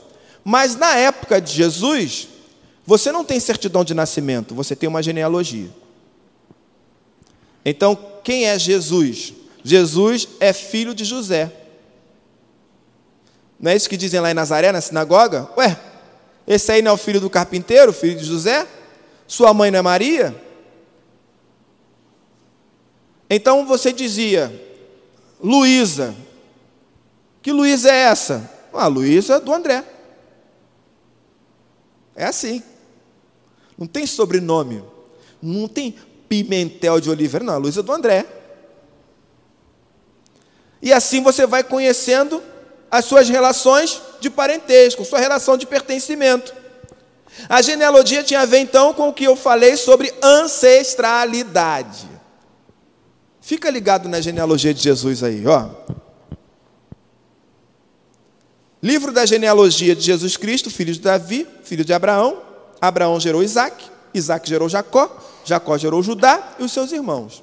[0.44, 2.28] Mas na época de Jesus,
[2.84, 5.70] você não tem certidão de nascimento, você tem uma genealogia.
[7.64, 9.32] Então, quem é Jesus?
[9.64, 11.50] Jesus é filho de José.
[13.58, 15.48] Não é isso que dizem lá em Nazaré, na sinagoga?
[15.56, 15.80] Ué,
[16.46, 18.66] esse aí não é o filho do carpinteiro, filho de José?
[19.26, 20.42] Sua mãe não é Maria?
[23.28, 24.52] Então você dizia,
[25.42, 26.14] Luísa.
[27.42, 28.50] Que Luísa é essa?
[28.72, 29.84] Ah, Luísa do André.
[32.14, 32.62] É assim.
[33.76, 34.82] Não tem sobrenome.
[35.42, 35.94] Não tem
[36.28, 38.26] Pimentel de Oliveira, não, a Luísa do André.
[40.82, 42.42] E assim você vai conhecendo
[42.90, 46.54] as suas relações de parentesco, sua relação de pertencimento.
[47.48, 52.08] A genealogia tinha a ver então com o que eu falei sobre ancestralidade.
[53.40, 55.68] Fica ligado na genealogia de Jesus aí, ó.
[58.82, 62.42] Livro da genealogia de Jesus Cristo, filho de Davi, filho de Abraão,
[62.80, 67.42] Abraão gerou Isaac, Isaac gerou Jacó, Jacó gerou Judá e os seus irmãos.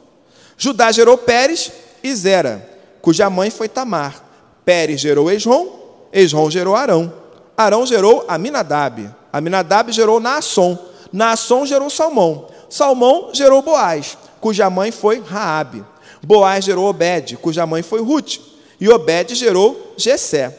[0.58, 1.72] Judá gerou Pérez
[2.04, 2.70] e Zera,
[3.02, 4.24] cuja mãe foi Tamar.
[4.64, 5.68] Pérez gerou Esrom,
[6.12, 7.14] Esrom gerou Arão.
[7.58, 9.14] Arão gerou Aminadab.
[9.34, 10.78] Aminadab gerou Naasson.
[11.12, 12.48] Naasson gerou Salmão.
[12.70, 15.84] Salmão gerou Boaz, cuja mãe foi Raabe.
[16.24, 18.38] Boaz gerou Obed, cuja mãe foi Ruth.
[18.80, 20.58] E Obed gerou Jessé.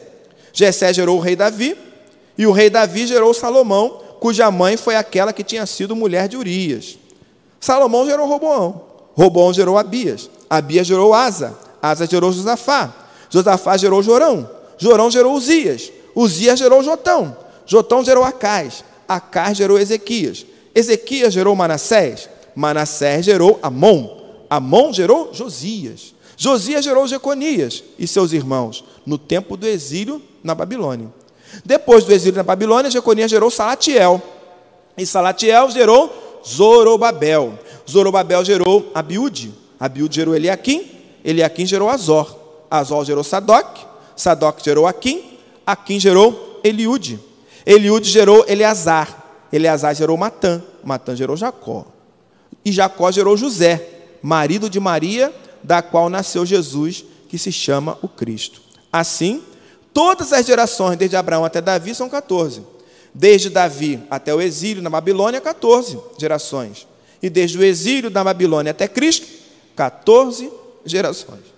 [0.53, 1.77] Jessé gerou o rei Davi,
[2.37, 6.37] e o rei Davi gerou Salomão, cuja mãe foi aquela que tinha sido mulher de
[6.37, 6.97] Urias.
[7.59, 8.81] Salomão gerou Roboão,
[9.13, 12.93] Roboão gerou Abias, Abias gerou Asa, Asa gerou Josafá,
[13.29, 17.35] Josafá gerou Jorão, Jorão gerou Uzias, Uzias gerou Jotão,
[17.65, 26.13] Jotão gerou Acais, Acais gerou Ezequias, Ezequias gerou Manassés, Manassés gerou Amon, Amon gerou Josias,
[26.37, 31.09] Josias gerou Jeconias e seus irmãos, no tempo do exílio na Babilônia.
[31.63, 34.21] Depois do exílio na Babilônia, Jeconias gerou Salatiel.
[34.97, 37.57] E Salatiel gerou Zorobabel.
[37.89, 39.53] Zorobabel gerou Abiúde.
[39.79, 40.85] Abiúde gerou Eliakim.
[41.23, 42.35] Eliakim gerou Azor.
[42.69, 43.77] Azor gerou Sadoc.
[44.15, 45.37] Sadoc gerou Aquim.
[45.65, 47.19] Aquim gerou Eliúde.
[47.65, 49.23] Eliúde gerou Eleazar.
[49.51, 51.85] Eleazar gerou Matã, Matã gerou Jacó.
[52.63, 53.87] E Jacó gerou José,
[54.21, 58.61] marido de Maria, da qual nasceu Jesus, que se chama o Cristo.
[58.91, 59.43] Assim,
[59.93, 62.63] todas as gerações, desde Abraão até Davi, são 14.
[63.13, 66.87] Desde Davi até o exílio na Babilônia, 14 gerações.
[67.21, 69.25] E desde o exílio da Babilônia até Cristo,
[69.75, 70.51] 14
[70.85, 71.55] gerações.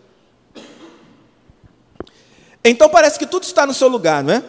[2.64, 4.44] Então parece que tudo está no seu lugar, não é?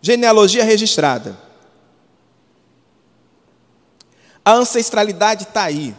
[0.00, 1.36] Genealogia registrada.
[4.44, 5.94] A ancestralidade está aí.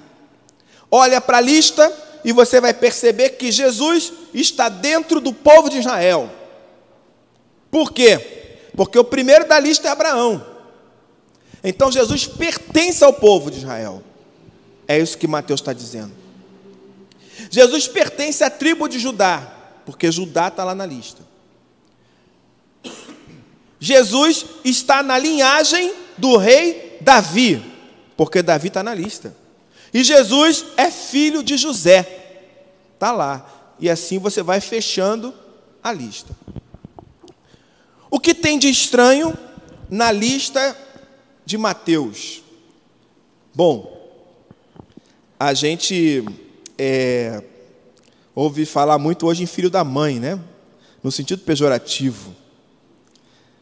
[0.90, 1.92] Olha para a lista
[2.24, 6.30] e você vai perceber que Jesus está dentro do povo de Israel.
[7.70, 8.68] Por quê?
[8.76, 10.44] Porque o primeiro da lista é Abraão.
[11.64, 14.02] Então Jesus pertence ao povo de Israel.
[14.88, 16.14] É isso que Mateus está dizendo.
[17.50, 19.54] Jesus pertence à tribo de Judá,
[19.86, 21.29] porque Judá está lá na lista.
[23.80, 27.64] Jesus está na linhagem do rei Davi,
[28.18, 29.36] porque Davi está na lista.
[29.94, 32.46] E Jesus é filho de José,
[32.94, 33.76] está lá.
[33.80, 35.34] E assim você vai fechando
[35.82, 36.36] a lista.
[38.12, 39.38] O que tem de estranho
[39.90, 40.76] na lista
[41.46, 42.44] de Mateus?
[43.54, 43.98] Bom,
[45.40, 46.26] a gente
[46.78, 47.42] é,
[48.36, 50.40] ouve falar muito hoje em filho da mãe, né?
[51.02, 52.36] No sentido pejorativo.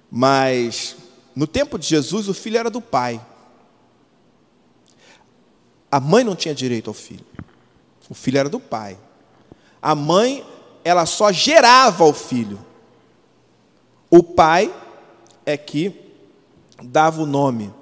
[0.09, 0.95] Mas
[1.35, 3.23] no tempo de Jesus, o filho era do pai.
[5.91, 7.25] A mãe não tinha direito ao filho.
[8.09, 8.97] O filho era do pai.
[9.81, 10.45] A mãe,
[10.83, 12.59] ela só gerava o filho.
[14.09, 14.73] O pai
[15.45, 15.93] é que
[16.83, 17.73] dava o nome.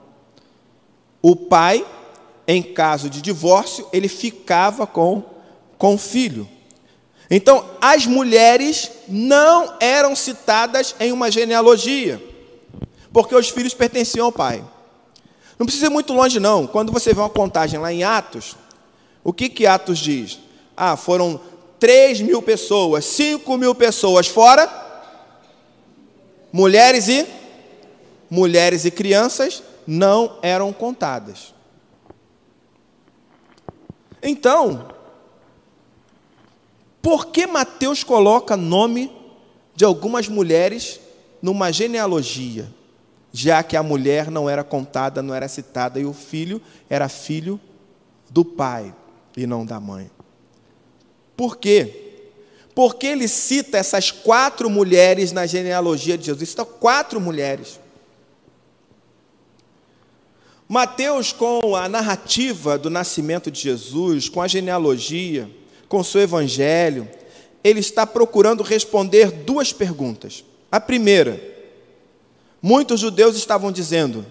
[1.21, 1.85] O pai,
[2.47, 5.23] em caso de divórcio, ele ficava com,
[5.77, 6.47] com o filho.
[7.29, 12.21] Então, as mulheres não eram citadas em uma genealogia,
[13.11, 14.63] porque os filhos pertenciam ao pai.
[15.57, 16.67] Não precisa ir muito longe, não.
[16.67, 18.55] Quando você vê uma contagem lá em Atos,
[19.23, 20.39] o que, que Atos diz?
[20.75, 21.39] Ah, foram
[21.79, 24.69] 3 mil pessoas, 5 mil pessoas fora,
[26.51, 27.25] mulheres e
[28.29, 31.53] mulheres e crianças não eram contadas.
[34.21, 34.87] Então,
[37.05, 39.11] por que Mateus coloca nome
[39.75, 40.99] de algumas mulheres
[41.39, 42.67] numa genealogia?
[43.31, 47.61] Já que a mulher não era contada, não era citada, e o filho era filho
[48.27, 48.91] do pai
[49.37, 50.09] e não da mãe.
[51.37, 52.23] Por quê?
[52.73, 56.39] Porque ele cita essas quatro mulheres na genealogia de Jesus.
[56.39, 57.79] Ele cita quatro mulheres.
[60.67, 65.47] Mateus, com a narrativa do nascimento de Jesus, com a genealogia,
[65.87, 67.07] com o seu evangelho,
[67.63, 70.43] ele está procurando responder duas perguntas.
[70.71, 71.41] A primeira,
[72.61, 74.25] muitos judeus estavam dizendo: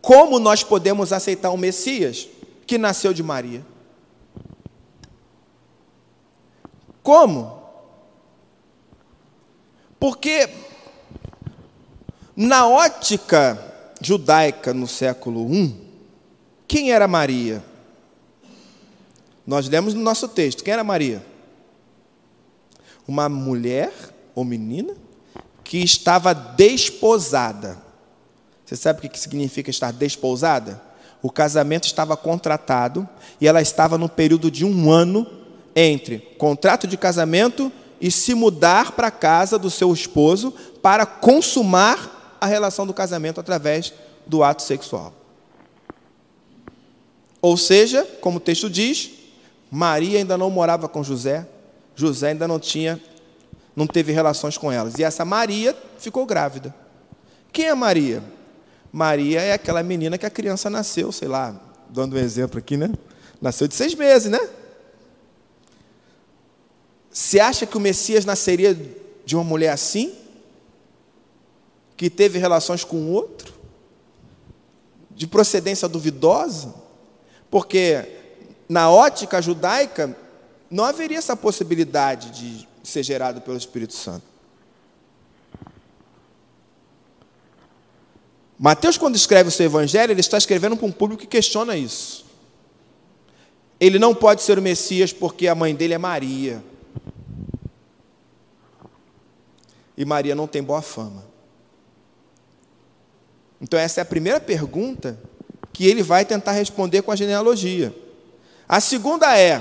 [0.00, 2.28] como nós podemos aceitar o Messias
[2.66, 3.64] que nasceu de Maria?
[7.02, 7.60] Como?
[9.98, 10.48] Porque
[12.34, 15.76] na ótica judaica no século I,
[16.66, 17.62] quem era Maria?
[19.46, 20.62] Nós lemos no nosso texto.
[20.62, 21.24] Quem era Maria?
[23.06, 23.92] Uma mulher
[24.34, 24.94] ou menina
[25.64, 27.78] que estava desposada.
[28.64, 30.80] Você sabe o que significa estar desposada?
[31.22, 33.08] O casamento estava contratado
[33.40, 35.26] e ela estava no período de um ano
[35.74, 42.36] entre contrato de casamento e se mudar para a casa do seu esposo para consumar
[42.40, 43.92] a relação do casamento através
[44.26, 45.14] do ato sexual.
[47.40, 49.10] Ou seja, como o texto diz,
[49.74, 51.48] Maria ainda não morava com José,
[51.96, 53.00] José ainda não tinha,
[53.74, 54.98] não teve relações com elas.
[54.98, 56.74] E essa Maria ficou grávida.
[57.50, 58.22] Quem é Maria?
[58.92, 61.58] Maria é aquela menina que a criança nasceu, sei lá,
[61.88, 62.92] dando um exemplo aqui, né?
[63.40, 64.46] Nasceu de seis meses, né?
[67.10, 68.78] Você acha que o Messias nasceria
[69.24, 70.12] de uma mulher assim?
[71.96, 73.54] Que teve relações com outro?
[75.10, 76.74] De procedência duvidosa?
[77.50, 78.20] Porque
[78.72, 80.16] na ótica judaica,
[80.70, 84.24] não haveria essa possibilidade de ser gerado pelo Espírito Santo.
[88.58, 92.24] Mateus, quando escreve o seu evangelho, ele está escrevendo para um público que questiona isso.
[93.78, 96.64] Ele não pode ser o Messias porque a mãe dele é Maria.
[99.98, 101.26] E Maria não tem boa fama.
[103.60, 105.20] Então, essa é a primeira pergunta
[105.74, 108.01] que ele vai tentar responder com a genealogia.
[108.72, 109.60] A segunda é: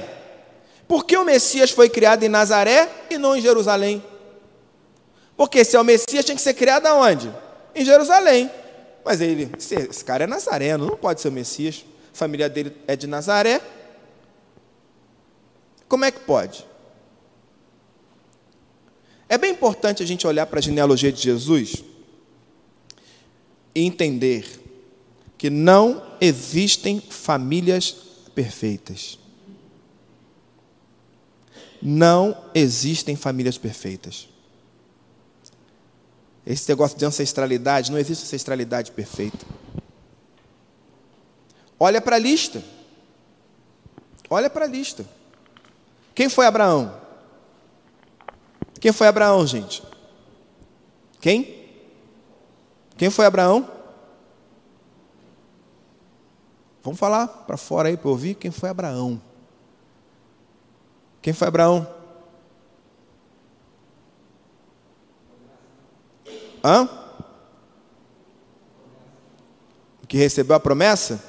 [0.88, 4.01] por que o Messias foi criado em Nazaré e não em Jerusalém?
[5.36, 7.30] Porque se é o Messias, tinha que ser criado aonde?
[7.76, 8.49] Em Jerusalém.
[9.03, 11.84] Mas ele, esse cara é nazareno, não pode ser o Messias.
[12.14, 13.59] A família dele é de Nazaré.
[15.89, 16.66] Como é que pode?
[19.28, 21.84] É bem importante a gente olhar para a genealogia de Jesus
[23.76, 24.45] e entender
[25.38, 29.20] que não existem famílias perfeitas.
[31.82, 34.30] Não existem famílias perfeitas.
[36.46, 39.46] Esse negócio de ancestralidade, não existe ancestralidade perfeita.
[41.80, 42.64] Olha para a lista.
[44.30, 45.06] Olha para a lista.
[46.14, 47.00] Quem foi Abraão?
[48.80, 49.84] Quem foi Abraão, gente?
[51.20, 51.70] Quem?
[52.98, 53.81] Quem foi Abraão?
[56.84, 59.22] Vamos falar para fora aí para ouvir quem foi Abraão.
[61.22, 61.88] Quem foi Abraão?
[66.64, 66.90] Hã?
[70.08, 71.24] Que recebeu a promessa?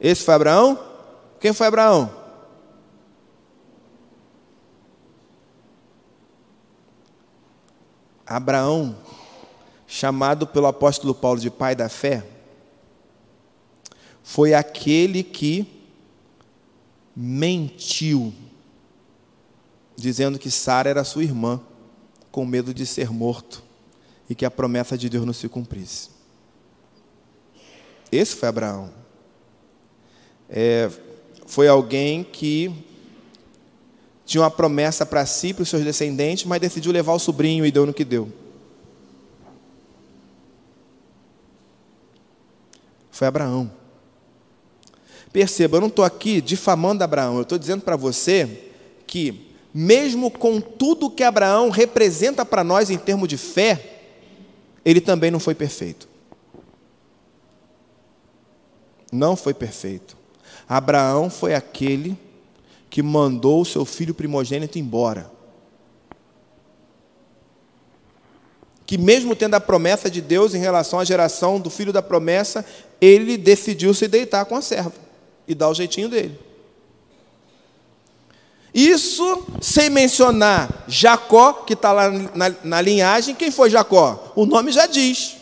[0.00, 0.78] Esse foi Abraão?
[1.40, 2.10] Quem foi Abraão?
[8.26, 8.96] Abraão,
[9.86, 12.26] chamado pelo apóstolo Paulo de pai da fé,
[14.28, 15.64] foi aquele que
[17.14, 18.34] mentiu,
[19.94, 21.60] dizendo que Sara era sua irmã,
[22.32, 23.62] com medo de ser morto
[24.28, 26.10] e que a promessa de Deus não se cumprisse.
[28.10, 28.92] Esse foi Abraão.
[30.50, 30.90] É,
[31.46, 32.74] foi alguém que
[34.24, 37.70] tinha uma promessa para si, para os seus descendentes, mas decidiu levar o sobrinho e
[37.70, 38.30] deu no que deu.
[43.12, 43.75] Foi Abraão.
[45.32, 48.70] Perceba, eu não estou aqui difamando Abraão, eu estou dizendo para você
[49.06, 54.00] que, mesmo com tudo que Abraão representa para nós em termos de fé,
[54.84, 56.08] ele também não foi perfeito.
[59.12, 60.16] Não foi perfeito.
[60.68, 62.18] Abraão foi aquele
[62.88, 65.30] que mandou o seu filho primogênito embora.
[68.86, 72.64] Que, mesmo tendo a promessa de Deus em relação à geração do filho da promessa,
[73.00, 75.05] ele decidiu se deitar com a serva
[75.46, 76.38] e dar o jeitinho dele.
[78.74, 83.34] Isso sem mencionar Jacó, que está lá na, na, linhagem.
[83.34, 84.32] Quem foi Jacó?
[84.36, 85.36] O nome já diz.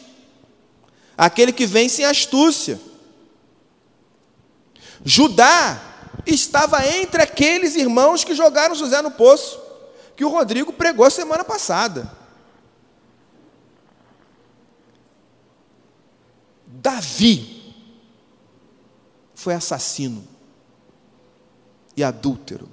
[1.18, 2.80] Aquele que vence em astúcia.
[5.04, 5.80] Judá
[6.24, 9.60] estava entre aqueles irmãos que jogaram José no poço,
[10.14, 12.10] que o Rodrigo pregou semana passada.
[16.66, 17.53] Davi
[19.34, 20.26] foi assassino
[21.96, 22.68] e adúltero.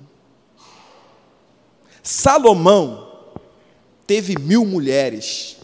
[2.04, 3.12] Salomão
[4.08, 5.58] teve mil mulheres.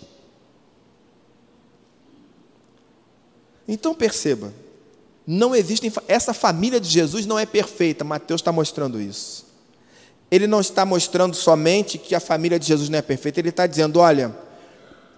[3.68, 4.54] Então perceba,
[5.26, 5.92] não existem.
[6.08, 9.46] Essa família de Jesus não é perfeita, Mateus está mostrando isso.
[10.30, 13.68] Ele não está mostrando somente que a família de Jesus não é perfeita, ele está
[13.68, 14.36] dizendo: olha,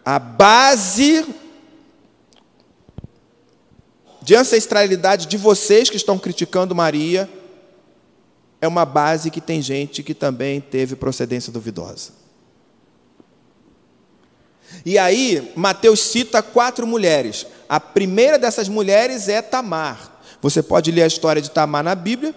[0.04, 1.26] a base
[4.30, 7.28] de ancestralidade de vocês que estão criticando Maria
[8.62, 12.12] é uma base que tem gente que também teve procedência duvidosa.
[14.86, 17.48] E aí, Mateus cita quatro mulheres.
[17.68, 20.22] A primeira dessas mulheres é Tamar.
[20.44, 22.36] Você pode ler a história de Tamar na Bíblia,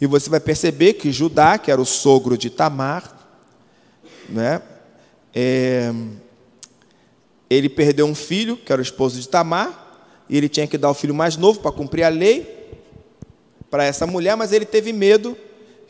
[0.00, 3.28] e você vai perceber que Judá, que era o sogro de Tamar,
[4.30, 4.62] né,
[5.34, 5.92] é,
[7.50, 9.87] ele perdeu um filho, que era o esposo de Tamar,
[10.28, 12.56] e ele tinha que dar o filho mais novo para cumprir a lei
[13.70, 15.36] para essa mulher, mas ele teve medo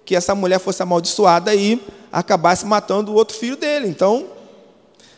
[0.05, 1.81] que essa mulher fosse amaldiçoada e
[2.11, 3.89] acabasse matando o outro filho dele.
[3.89, 4.27] Então,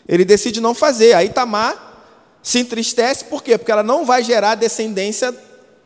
[0.09, 1.15] ele decide não fazer.
[1.15, 1.91] Aí Tamar
[2.43, 3.57] se entristece, por quê?
[3.57, 5.35] Porque ela não vai gerar descendência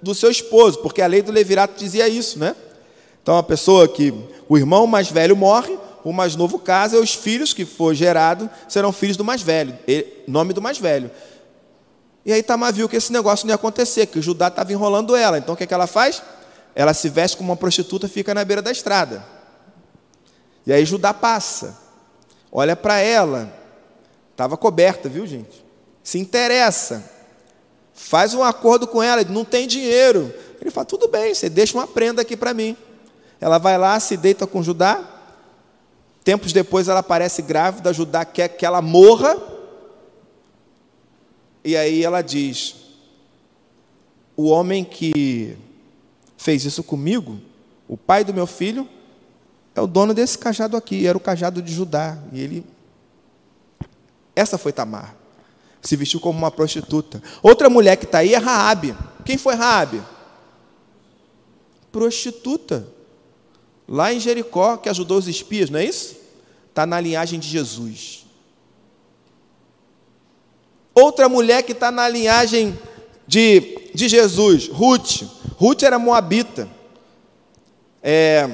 [0.00, 2.54] do seu esposo, porque a lei do Levirato dizia isso, né?
[3.22, 4.12] Então, a pessoa que
[4.48, 8.48] o irmão mais velho morre, o mais novo casa, e os filhos que for gerado
[8.68, 9.76] serão filhos do mais velho,
[10.28, 11.10] nome do mais velho.
[12.24, 15.38] E aí Tamar viu que esse negócio não ia acontecer, que Judá estava enrolando ela.
[15.38, 16.22] Então o que, é que ela faz?
[16.74, 19.24] ela se veste como uma prostituta, fica na beira da estrada.
[20.66, 21.78] E aí Judá passa,
[22.50, 23.52] olha para ela,
[24.32, 25.64] estava coberta, viu gente?
[26.02, 27.08] Se interessa,
[27.92, 30.34] faz um acordo com ela, não tem dinheiro.
[30.60, 32.76] Ele fala: tudo bem, você deixa uma prenda aqui para mim.
[33.40, 35.10] Ela vai lá, se deita com Judá.
[36.24, 39.36] Tempos depois ela aparece grávida, Judá quer que ela morra.
[41.64, 42.76] E aí ela diz:
[44.36, 45.56] o homem que
[46.36, 47.40] fez isso comigo,
[47.88, 48.88] o pai do meu filho,
[49.74, 52.18] é o dono desse cajado aqui, era o cajado de Judá.
[52.32, 52.66] E ele.
[54.36, 55.16] Essa foi Tamar.
[55.80, 57.22] Se vestiu como uma prostituta.
[57.42, 58.94] Outra mulher que está aí é Raabe.
[59.24, 60.02] Quem foi Raabe?
[61.92, 62.86] Prostituta.
[63.86, 66.16] Lá em Jericó, que ajudou os espias, não é isso?
[66.70, 68.23] Está na linhagem de Jesus.
[70.94, 72.78] Outra mulher que está na linhagem
[73.26, 75.22] de, de Jesus, Ruth.
[75.56, 76.68] Ruth era moabita.
[78.02, 78.48] É,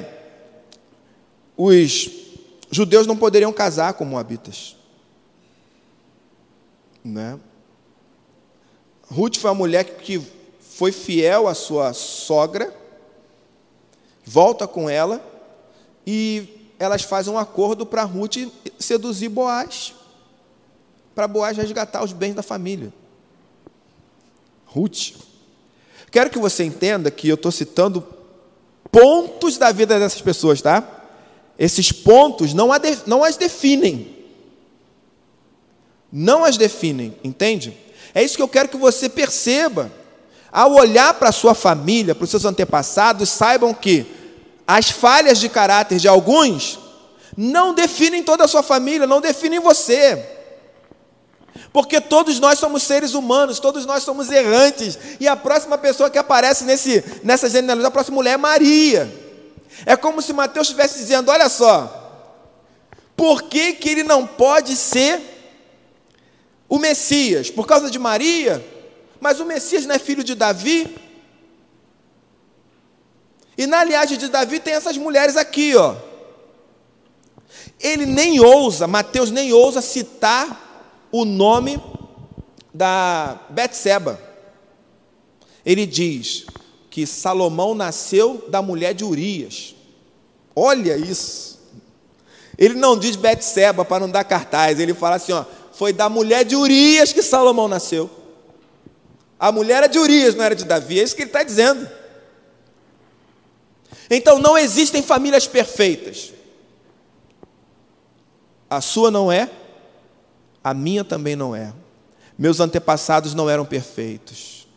[1.55, 2.09] os
[2.71, 4.75] judeus não poderiam casar com moabitas.
[7.03, 7.37] Né?
[9.09, 10.21] Ruth foi uma mulher que
[10.59, 12.73] foi fiel à sua sogra,
[14.25, 15.23] volta com ela
[16.07, 18.37] e elas fazem um acordo para Ruth
[18.79, 19.93] seduzir Boaz,
[21.13, 22.93] para Boaz resgatar os bens da família.
[24.65, 25.13] Ruth.
[26.09, 28.05] Quero que você entenda que eu estou citando
[28.91, 30.85] pontos da vida dessas pessoas, tá?
[31.57, 32.69] Esses pontos não,
[33.05, 34.17] não as definem.
[36.11, 37.77] Não as definem, entende?
[38.13, 39.91] É isso que eu quero que você perceba.
[40.51, 44.05] Ao olhar para a sua família, para os seus antepassados, saibam que
[44.67, 46.77] as falhas de caráter de alguns
[47.37, 50.40] não definem toda a sua família, não definem você.
[51.73, 54.97] Porque todos nós somos seres humanos, todos nós somos errantes.
[55.19, 59.21] E a próxima pessoa que aparece nesse, nessa genealogia, a próxima mulher é Maria.
[59.85, 61.97] É como se Mateus estivesse dizendo: olha só,
[63.15, 65.21] por que, que ele não pode ser
[66.67, 67.49] o Messias?
[67.49, 68.63] Por causa de Maria?
[69.19, 70.97] Mas o Messias não é filho de Davi?
[73.57, 75.95] E na linhagem de Davi tem essas mulheres aqui, ó.
[77.79, 80.60] Ele nem ousa, Mateus nem ousa citar
[81.11, 81.81] o nome
[82.73, 84.19] da Betseba.
[85.65, 86.45] Ele diz
[86.89, 89.75] que Salomão nasceu da mulher de Urias.
[90.55, 91.59] Olha isso.
[92.57, 96.45] Ele não diz Betseba para não dar cartaz, ele fala assim, ó, foi da mulher
[96.45, 98.09] de Urias que Salomão nasceu.
[99.39, 101.89] A mulher era de Urias, não era de Davi, é isso que ele está dizendo.
[104.09, 106.33] Então não existem famílias perfeitas.
[108.69, 109.49] A sua não é,
[110.63, 111.73] a minha também não é.
[112.37, 114.67] Meus antepassados não eram perfeitos.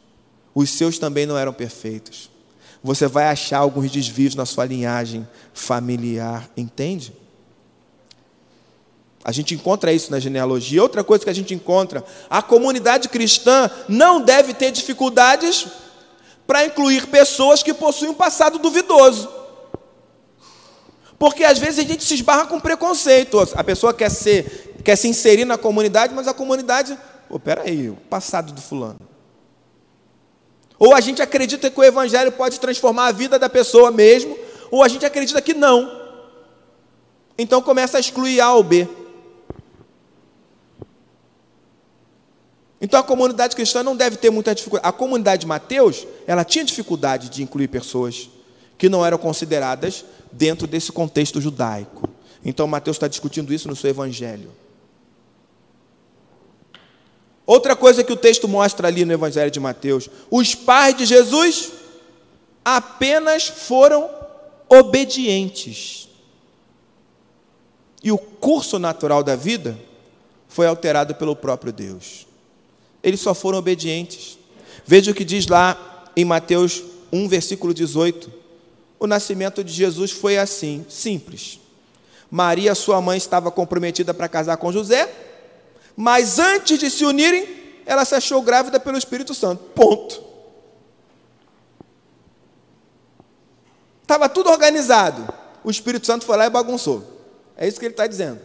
[0.55, 2.31] Os seus também não eram perfeitos.
[2.83, 7.15] Você vai achar alguns desvios na sua linhagem familiar, entende?
[9.25, 10.83] A gente encontra isso na genealogia.
[10.83, 15.67] Outra coisa que a gente encontra, a comunidade cristã não deve ter dificuldades
[16.47, 19.31] para incluir pessoas que possuem um passado duvidoso.
[21.19, 23.41] Porque às vezes a gente se esbarra com preconceito.
[23.55, 26.97] A pessoa quer ser quer se inserir na comunidade, mas a comunidade,
[27.29, 29.01] pô, peraí, o passado do fulano.
[30.79, 34.37] Ou a gente acredita que o evangelho pode transformar a vida da pessoa mesmo,
[34.71, 36.05] ou a gente acredita que não.
[37.39, 38.87] Então começa a excluir A ou B.
[42.81, 44.87] Então a comunidade cristã não deve ter muita dificuldade.
[44.87, 48.29] A comunidade de Mateus, ela tinha dificuldade de incluir pessoas
[48.77, 52.07] que não eram consideradas dentro desse contexto judaico.
[52.45, 54.51] Então Mateus está discutindo isso no seu evangelho.
[57.47, 61.73] Outra coisa que o texto mostra ali no Evangelho de Mateus: os pais de Jesus
[62.65, 64.09] apenas foram
[64.69, 66.09] obedientes.
[68.03, 69.79] E o curso natural da vida
[70.49, 72.27] foi alterado pelo próprio Deus.
[73.03, 74.39] Eles só foram obedientes.
[74.87, 76.83] Veja o que diz lá em Mateus
[77.13, 78.33] 1, versículo 18.
[78.99, 81.61] O nascimento de Jesus foi assim, simples.
[82.31, 85.13] Maria, sua mãe, estava comprometida para casar com José,
[85.97, 87.47] mas antes de se unirem,
[87.87, 89.63] ela se achou grávida pelo Espírito Santo.
[89.75, 90.23] Ponto.
[94.03, 95.33] Estava tudo organizado.
[95.63, 97.03] O Espírito Santo foi lá e bagunçou.
[97.57, 98.41] É isso que ele está dizendo.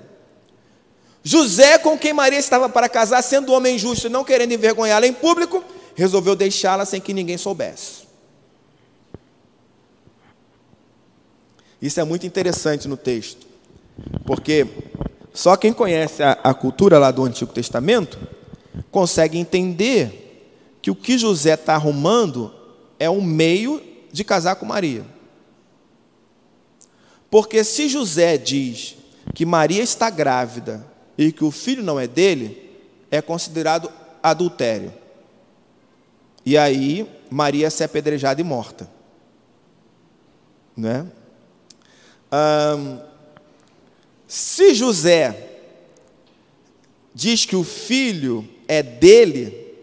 [1.23, 5.13] José, com quem Maria estava para casar, sendo homem justo e não querendo envergonhá-la em
[5.13, 5.63] público,
[5.95, 8.07] resolveu deixá-la sem que ninguém soubesse.
[11.81, 13.47] Isso é muito interessante no texto,
[14.25, 14.67] porque
[15.39, 18.19] só quem conhece a, a cultura lá do Antigo Testamento
[18.91, 22.53] consegue entender que o que José está arrumando
[22.99, 23.81] é um meio
[24.11, 25.05] de casar com Maria.
[27.31, 28.97] Porque se José diz
[29.33, 30.85] que Maria está grávida
[31.17, 32.77] e que o filho não é dele,
[33.09, 33.89] é considerado
[34.21, 34.93] adultério.
[36.45, 38.91] E aí Maria se apedrejada e morta.
[40.75, 41.09] Né?
[44.29, 45.49] Se José
[47.15, 49.73] diz que o filho é dele,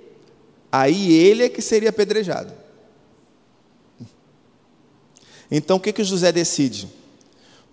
[0.70, 2.55] aí ele é que seria apedrejado.
[5.51, 6.88] Então o que, que José decide?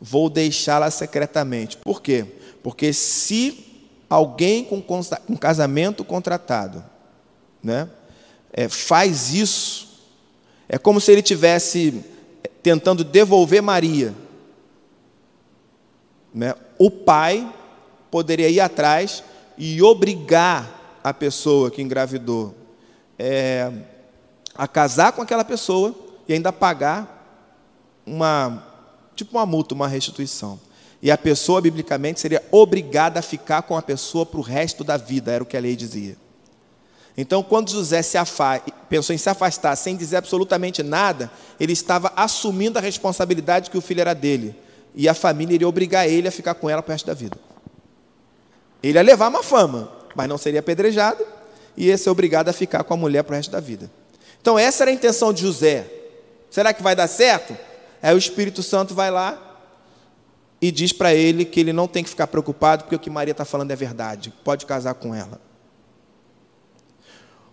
[0.01, 1.78] Vou deixá-la secretamente.
[1.78, 2.26] Por quê?
[2.63, 3.65] Porque se
[4.09, 6.84] alguém com, com casamento contratado,
[7.61, 7.88] né,
[8.51, 10.01] é, faz isso,
[10.67, 12.03] é como se ele tivesse
[12.63, 14.22] tentando devolver Maria.
[16.34, 16.55] Né?
[16.77, 17.47] O pai
[18.09, 19.23] poderia ir atrás
[19.57, 22.55] e obrigar a pessoa que engravidou
[23.19, 23.71] é,
[24.55, 25.93] a casar com aquela pessoa
[26.27, 27.21] e ainda pagar
[28.05, 28.71] uma
[29.15, 30.59] tipo uma multa, uma restituição.
[31.01, 34.95] E a pessoa, biblicamente, seria obrigada a ficar com a pessoa para o resto da
[34.95, 36.15] vida, era o que a lei dizia.
[37.15, 38.17] Então, quando José se
[38.89, 41.29] pensou em se afastar sem dizer absolutamente nada,
[41.59, 44.55] ele estava assumindo a responsabilidade que o filho era dele.
[44.95, 47.37] E a família iria obrigar ele a ficar com ela para o resto da vida.
[48.81, 51.25] Ele ia levar uma fama, mas não seria apedrejado,
[51.75, 53.89] e ia ser obrigado a ficar com a mulher para o resto da vida.
[54.41, 55.87] Então, essa era a intenção de José.
[56.49, 57.57] Será que vai dar certo?
[58.01, 59.41] Aí o Espírito Santo vai lá
[60.61, 63.31] e diz para ele que ele não tem que ficar preocupado, porque o que Maria
[63.31, 65.41] está falando é verdade, pode casar com ela.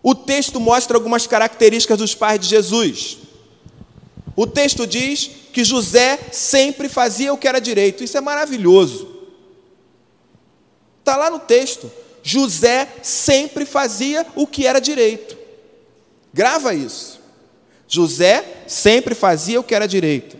[0.02, 3.18] O texto mostra algumas características dos pais de Jesus.
[4.36, 8.04] O texto diz que José sempre fazia o que era direito.
[8.04, 9.08] Isso é maravilhoso.
[11.00, 11.90] Está lá no texto.
[12.22, 15.36] José sempre fazia o que era direito.
[16.32, 17.20] Grava isso.
[17.88, 20.38] José sempre fazia o que era direito.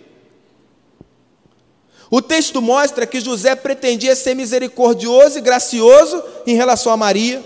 [2.11, 7.43] O texto mostra que José pretendia ser misericordioso e gracioso em relação a Maria.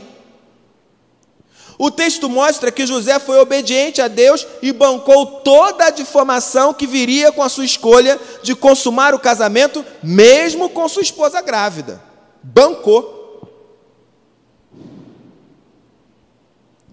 [1.79, 6.87] O texto mostra que José foi obediente a Deus e bancou toda a difamação que
[6.87, 12.01] viria com a sua escolha de consumar o casamento, mesmo com sua esposa grávida.
[12.43, 13.23] Bancou.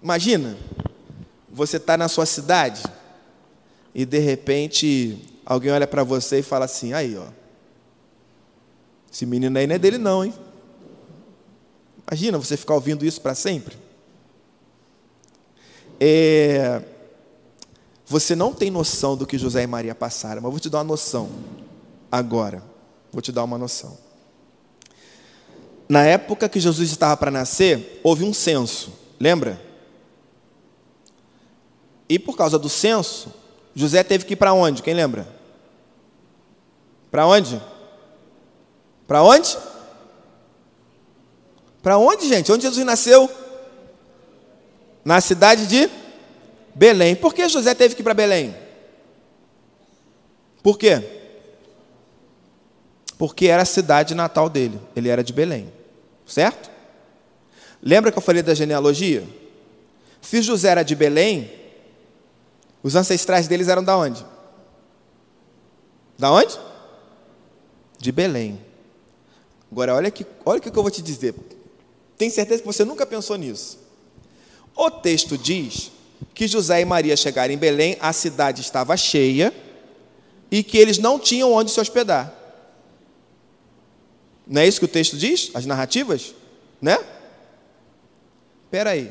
[0.02, 0.56] Imagina,
[1.48, 2.82] você está na sua cidade
[3.94, 7.26] e de repente alguém olha para você e fala assim: aí, ó,
[9.12, 10.34] esse menino aí não é dele, não, hein?
[12.10, 13.81] Imagina você ficar ouvindo isso para sempre.
[16.00, 16.82] É,
[18.06, 20.84] você não tem noção do que José e Maria passaram, mas vou te dar uma
[20.84, 21.30] noção
[22.10, 22.62] agora.
[23.12, 23.96] Vou te dar uma noção.
[25.88, 29.60] Na época que Jesus estava para nascer, houve um censo, lembra?
[32.08, 33.32] E por causa do censo,
[33.74, 34.82] José teve que ir para onde?
[34.82, 35.26] Quem lembra?
[37.10, 37.60] Para onde?
[39.06, 39.58] Para onde?
[41.82, 42.50] Para onde, gente?
[42.50, 43.30] Onde Jesus nasceu?
[45.04, 45.90] Na cidade de
[46.74, 47.14] Belém.
[47.16, 48.54] Por que José teve que ir para Belém?
[50.62, 51.02] Por quê?
[53.18, 54.80] Porque era a cidade natal dele.
[54.94, 55.72] Ele era de Belém.
[56.26, 56.70] Certo?
[57.82, 59.26] Lembra que eu falei da genealogia?
[60.20, 61.50] Se José era de Belém,
[62.82, 64.24] os ancestrais deles eram da onde?
[66.16, 66.56] Da onde?
[67.98, 68.60] De Belém.
[69.70, 71.34] Agora, olha, que, olha o que eu vou te dizer.
[72.16, 73.81] Tenho certeza que você nunca pensou nisso.
[74.74, 75.90] O texto diz
[76.34, 79.52] que José e Maria chegaram em Belém, a cidade estava cheia
[80.50, 82.32] e que eles não tinham onde se hospedar.
[84.46, 85.50] Não é isso que o texto diz?
[85.54, 86.34] As narrativas?
[86.80, 86.98] Né?
[88.64, 89.10] Espera aí.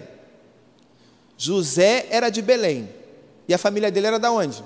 [1.37, 2.89] José era de Belém
[3.47, 4.63] e a família dele era da onde?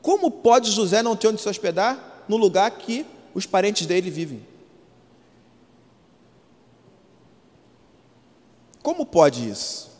[0.00, 4.53] Como pode José não ter onde se hospedar no lugar que os parentes dele vivem?
[8.84, 9.90] Como pode isso?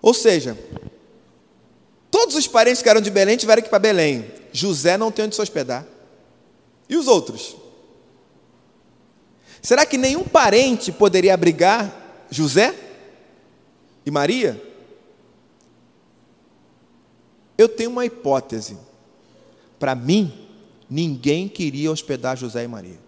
[0.00, 0.56] Ou seja,
[2.12, 4.32] todos os parentes que eram de Belém tiveram que ir para Belém.
[4.52, 5.84] José não tem onde se hospedar.
[6.88, 7.56] E os outros?
[9.60, 12.72] Será que nenhum parente poderia abrigar José
[14.06, 14.62] e Maria?
[17.58, 18.78] Eu tenho uma hipótese.
[19.76, 20.32] Para mim,
[20.88, 23.07] ninguém queria hospedar José e Maria.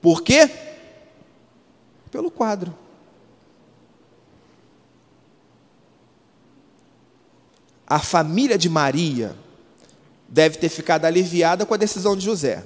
[0.00, 0.50] Por quê?
[2.10, 2.74] Pelo quadro.
[7.86, 9.36] A família de Maria
[10.28, 12.64] deve ter ficado aliviada com a decisão de José.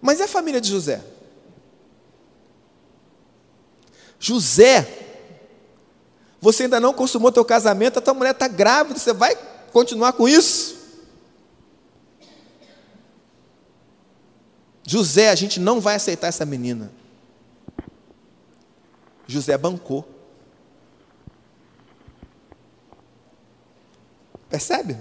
[0.00, 1.02] Mas e a família de José?
[4.18, 4.88] José,
[6.40, 9.36] você ainda não consumou teu casamento, a tua mulher está grávida, você vai
[9.70, 10.73] continuar com isso?
[14.86, 16.92] José, a gente não vai aceitar essa menina.
[19.26, 20.06] José bancou.
[24.48, 24.96] Percebe?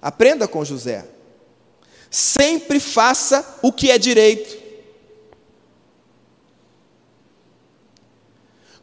[0.00, 1.06] Aprenda com José.
[2.10, 4.58] Sempre faça o que é direito.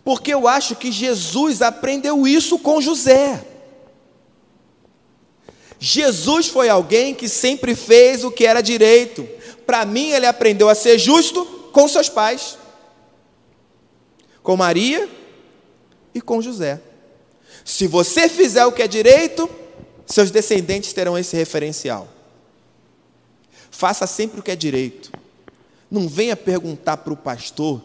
[0.03, 3.56] Porque eu acho que Jesus aprendeu isso com José.
[5.79, 9.27] Jesus foi alguém que sempre fez o que era direito.
[9.65, 12.57] Para mim, ele aprendeu a ser justo com seus pais,
[14.41, 15.07] com Maria
[16.13, 16.81] e com José.
[17.63, 19.49] Se você fizer o que é direito,
[20.05, 22.07] seus descendentes terão esse referencial.
[23.69, 25.11] Faça sempre o que é direito.
[25.91, 27.81] Não venha perguntar para o pastor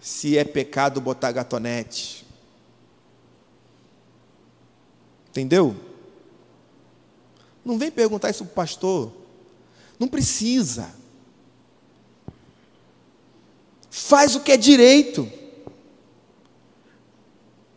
[0.00, 2.26] se é pecado botar gatonete.
[5.30, 5.76] Entendeu?
[7.66, 9.12] Não vem perguntar isso para o pastor.
[9.98, 10.88] Não precisa.
[13.90, 15.28] Faz o que é direito.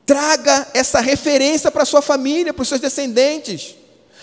[0.06, 3.76] Traga essa referência para sua família, para os seus descendentes,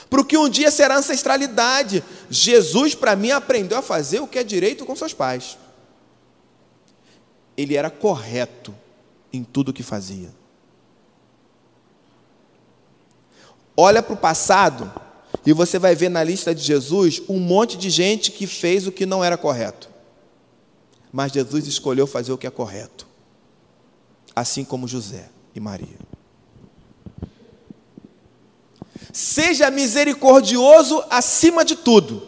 [0.09, 2.05] para o que um dia será ancestralidade.
[2.31, 5.59] Jesus, para mim, aprendeu a fazer o que é direito com seus pais.
[7.57, 8.73] Ele era correto
[9.33, 10.33] em tudo o que fazia.
[13.77, 15.06] Olha para o passado
[15.47, 18.93] e você vai ver na lista de Jesus um monte de gente que fez o
[18.93, 19.89] que não era correto.
[21.13, 23.07] Mas Jesus escolheu fazer o que é correto,
[24.35, 25.99] assim como José e Maria.
[29.13, 32.27] Seja misericordioso acima de tudo.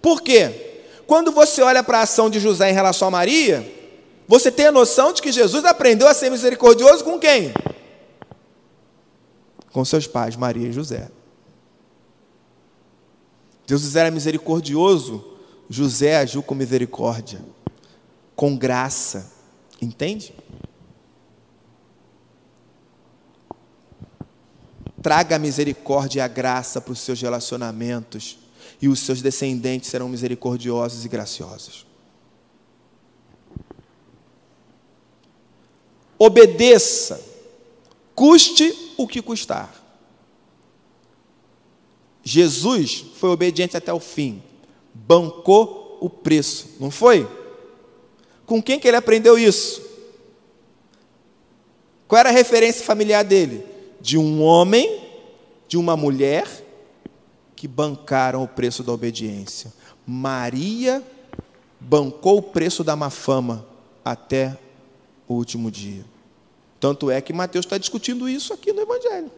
[0.00, 0.84] Por quê?
[1.04, 3.70] Quando você olha para a ação de José em relação a Maria,
[4.28, 7.52] você tem a noção de que Jesus aprendeu a ser misericordioso com quem?
[9.72, 11.10] Com seus pais, Maria e José.
[13.72, 15.24] Jesus era misericordioso,
[15.66, 17.40] José agiu com misericórdia,
[18.36, 19.32] com graça,
[19.80, 20.34] entende?
[25.00, 28.38] Traga a misericórdia e a graça para os seus relacionamentos,
[28.78, 31.86] e os seus descendentes serão misericordiosos e graciosos.
[36.18, 37.24] Obedeça,
[38.14, 39.81] custe o que custar.
[42.22, 44.42] Jesus foi obediente até o fim,
[44.94, 47.28] bancou o preço, não foi?
[48.46, 49.82] Com quem que ele aprendeu isso?
[52.06, 53.72] Qual era a referência familiar dele?
[54.02, 55.00] de um homem,
[55.68, 56.46] de uma mulher
[57.54, 59.72] que bancaram o preço da obediência.
[60.04, 61.02] Maria
[61.78, 63.64] bancou o preço da má fama
[64.04, 64.58] até
[65.28, 66.04] o último dia.
[66.80, 69.30] Tanto é que Mateus está discutindo isso aqui no Evangelho.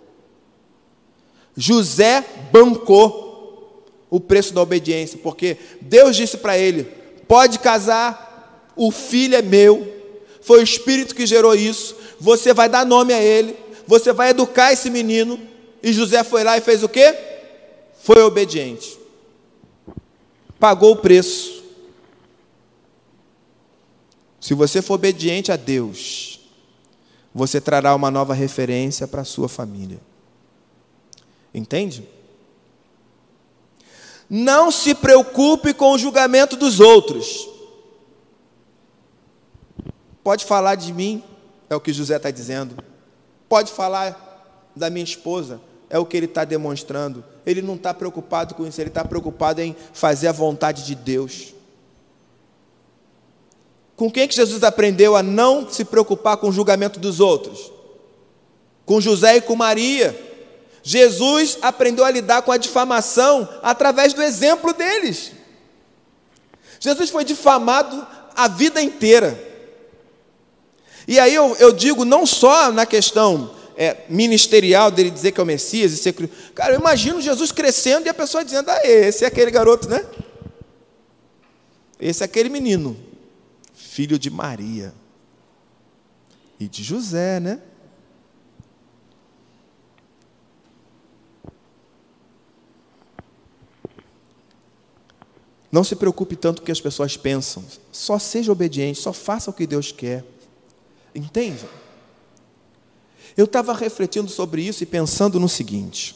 [1.56, 6.84] José bancou o preço da obediência, porque Deus disse para ele:
[7.26, 9.92] pode casar, o filho é meu,
[10.40, 14.72] foi o Espírito que gerou isso, você vai dar nome a ele, você vai educar
[14.72, 15.38] esse menino.
[15.82, 17.14] E José foi lá e fez o quê?
[18.02, 18.98] Foi obediente.
[20.58, 21.62] Pagou o preço.
[24.40, 26.40] Se você for obediente a Deus,
[27.34, 29.98] você trará uma nova referência para a sua família.
[31.54, 32.08] Entende?
[34.28, 37.48] Não se preocupe com o julgamento dos outros.
[40.24, 41.22] Pode falar de mim,
[41.70, 42.76] é o que José está dizendo.
[43.48, 47.22] Pode falar da minha esposa, é o que ele está demonstrando.
[47.46, 51.54] Ele não está preocupado com isso, ele está preocupado em fazer a vontade de Deus.
[53.94, 57.70] Com quem que Jesus aprendeu a não se preocupar com o julgamento dos outros?
[58.84, 60.33] Com José e com Maria.
[60.86, 65.32] Jesus aprendeu a lidar com a difamação através do exemplo deles.
[66.78, 68.06] Jesus foi difamado
[68.36, 69.42] a vida inteira.
[71.08, 75.42] E aí eu, eu digo não só na questão é, ministerial dele dizer que é
[75.42, 76.12] o Messias e ser.
[76.54, 80.04] Cara, eu imagino Jesus crescendo e a pessoa dizendo: ah, esse é aquele garoto, né?
[81.98, 82.94] Esse é aquele menino,
[83.72, 84.92] filho de Maria
[86.60, 87.60] e de José, né?
[95.74, 97.64] Não se preocupe tanto com o que as pessoas pensam.
[97.90, 100.24] Só seja obediente, só faça o que Deus quer.
[101.12, 101.64] Entende?
[103.36, 106.14] Eu estava refletindo sobre isso e pensando no seguinte: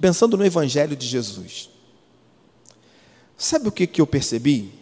[0.00, 1.70] pensando no Evangelho de Jesus.
[3.36, 4.74] Sabe o que, que eu percebi?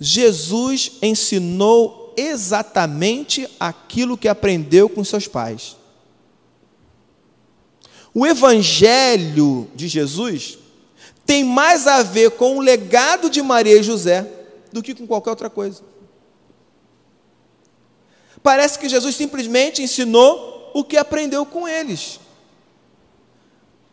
[0.00, 5.76] Jesus ensinou exatamente aquilo que aprendeu com seus pais.
[8.14, 10.60] O Evangelho de Jesus
[11.26, 14.26] tem mais a ver com o legado de Maria e José
[14.72, 15.82] do que com qualquer outra coisa.
[18.42, 22.20] Parece que Jesus simplesmente ensinou o que aprendeu com eles.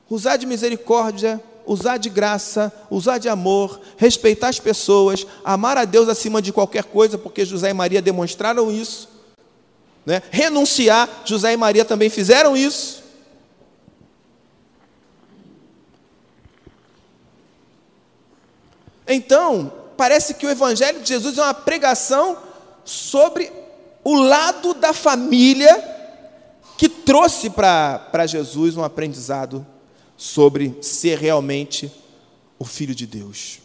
[0.10, 6.08] Usar de misericórdia, usar de graça, usar de amor, respeitar as pessoas, amar a Deus
[6.08, 9.10] acima de qualquer coisa, porque José e Maria demonstraram isso.
[10.06, 10.22] Né?
[10.30, 13.03] Renunciar, José e Maria também fizeram isso.
[19.08, 22.38] Então, parece que o Evangelho de Jesus é uma pregação
[22.84, 23.52] sobre
[24.04, 25.92] o lado da família
[26.78, 29.66] que trouxe para Jesus um aprendizado
[30.18, 31.92] sobre ser realmente
[32.58, 33.60] o Filho de Deus.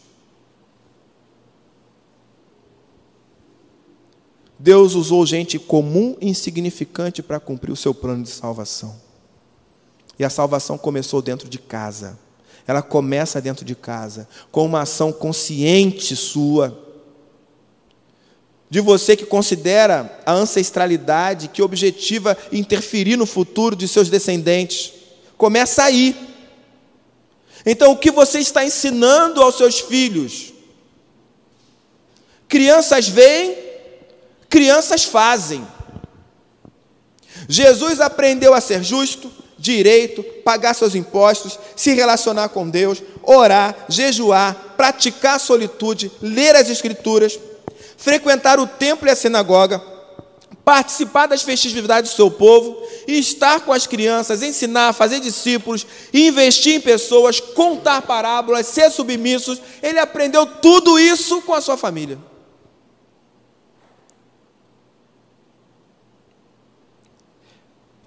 [4.57, 8.99] Deus usou gente comum e insignificante para cumprir o seu plano de salvação.
[10.17, 12.19] E a salvação começou dentro de casa.
[12.69, 16.87] Ela começa dentro de casa, com uma ação consciente sua.
[18.69, 24.93] De você que considera a ancestralidade que objetiva interferir no futuro de seus descendentes.
[25.35, 26.15] Começa aí.
[27.65, 30.53] Então, o que você está ensinando aos seus filhos?
[32.47, 33.69] Crianças veem
[34.49, 35.65] Crianças fazem.
[37.47, 44.73] Jesus aprendeu a ser justo, direito, pagar seus impostos, se relacionar com Deus, orar, jejuar,
[44.77, 47.37] praticar a solitude, ler as Escrituras,
[47.97, 49.83] frequentar o templo e a sinagoga,
[50.63, 56.81] participar das festividades do seu povo estar com as crianças, ensinar, fazer discípulos, investir em
[56.81, 59.59] pessoas, contar parábolas, ser submissos.
[59.81, 62.17] Ele aprendeu tudo isso com a sua família.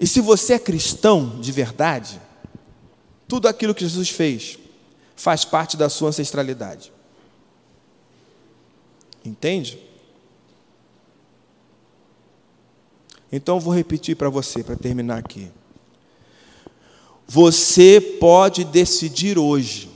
[0.03, 2.21] E se você é cristão de verdade,
[3.29, 4.59] tudo aquilo que Jesus fez
[5.15, 6.93] faz parte da sua ancestralidade.
[9.25, 9.79] Entende?
[13.31, 15.53] Então eu vou repetir para você, para terminar aqui.
[17.29, 19.89] Você pode decidir hoje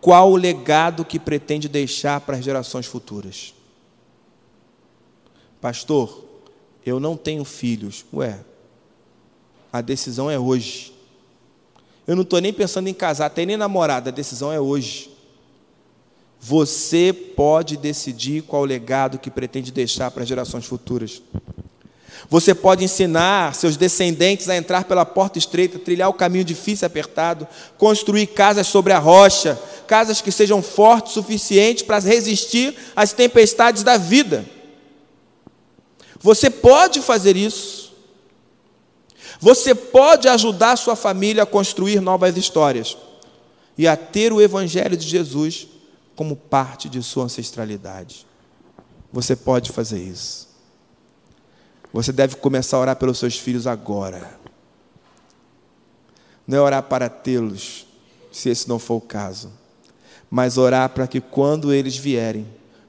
[0.00, 3.54] qual o legado que pretende deixar para as gerações futuras.
[5.60, 6.24] Pastor,
[6.84, 8.04] eu não tenho filhos.
[8.12, 8.44] Ué,
[9.74, 10.94] a decisão é hoje.
[12.06, 15.10] Eu não estou nem pensando em casar, até nem namorada, a decisão é hoje.
[16.40, 21.20] Você pode decidir qual o legado que pretende deixar para as gerações futuras.
[22.30, 26.86] Você pode ensinar seus descendentes a entrar pela porta estreita, trilhar o caminho difícil e
[26.86, 27.44] apertado,
[27.76, 33.82] construir casas sobre a rocha, casas que sejam fortes o suficiente para resistir às tempestades
[33.82, 34.44] da vida.
[36.20, 37.83] Você pode fazer isso.
[39.40, 42.96] Você pode ajudar sua família a construir novas histórias
[43.76, 45.68] e a ter o Evangelho de Jesus
[46.14, 48.26] como parte de sua ancestralidade.
[49.12, 50.48] Você pode fazer isso.
[51.92, 54.38] Você deve começar a orar pelos seus filhos agora.
[56.46, 57.86] Não é orar para tê-los,
[58.32, 59.50] se esse não for o caso,
[60.28, 62.46] mas orar para que quando eles vierem,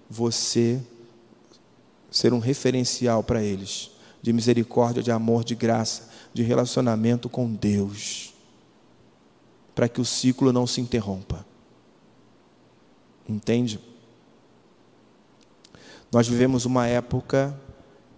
[0.09, 0.81] você
[2.09, 3.91] ser um referencial para eles,
[4.21, 8.33] de misericórdia, de amor, de graça, de relacionamento com Deus,
[9.73, 11.45] para que o ciclo não se interrompa.
[13.27, 13.79] Entende?
[16.11, 17.57] Nós vivemos uma época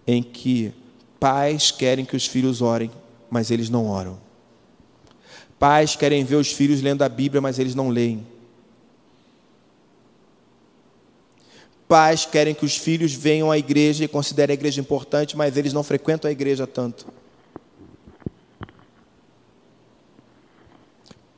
[0.04, 0.74] em que
[1.20, 2.90] pais querem que os filhos orem,
[3.30, 4.18] mas eles não oram.
[5.56, 8.26] Pais querem ver os filhos lendo a Bíblia, mas eles não leem.
[11.86, 15.72] Pais querem que os filhos venham à igreja e considerem a igreja importante, mas eles
[15.72, 17.06] não frequentam a igreja tanto.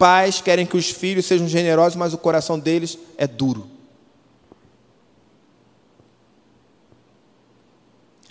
[0.01, 3.69] Pais querem que os filhos sejam generosos, mas o coração deles é duro.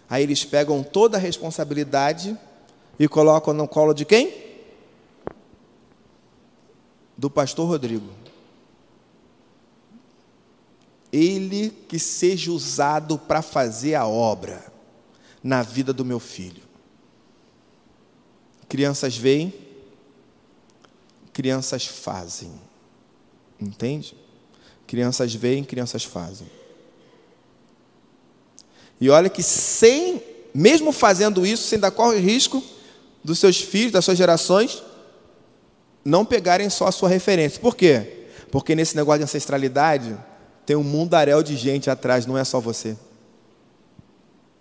[0.09, 2.35] Aí eles pegam toda a responsabilidade
[2.97, 4.33] e colocam no colo de quem?
[7.15, 8.09] Do pastor Rodrigo.
[11.13, 14.73] Ele que seja usado para fazer a obra
[15.43, 16.63] na vida do meu filho.
[18.67, 19.68] Crianças veem
[21.33, 22.51] crianças fazem.
[23.59, 24.15] Entende?
[24.87, 26.47] Crianças veem, crianças fazem.
[28.99, 30.21] E olha que sem,
[30.53, 32.63] mesmo fazendo isso, você ainda corre o risco
[33.23, 34.83] dos seus filhos, das suas gerações,
[36.03, 37.59] não pegarem só a sua referência.
[37.59, 38.25] Por quê?
[38.51, 40.17] Porque nesse negócio de ancestralidade
[40.65, 42.97] tem um mundaréu de gente atrás, não é só você.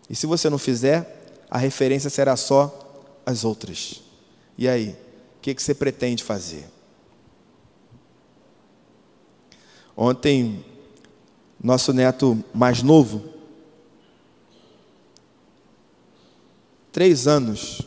[0.08, 4.02] E se você não fizer, a referência será só as outras.
[4.56, 4.96] E aí?
[5.48, 6.66] Que, que você pretende fazer?
[9.96, 10.62] Ontem,
[11.58, 13.24] nosso neto mais novo,
[16.92, 17.80] três anos,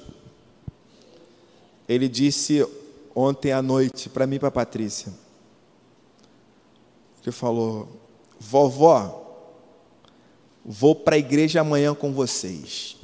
[1.87, 2.67] ele disse
[3.13, 5.13] ontem à noite para mim e para Patrícia,
[7.21, 7.87] que falou,
[8.39, 9.53] vovó,
[10.65, 13.00] vou para a igreja amanhã com vocês.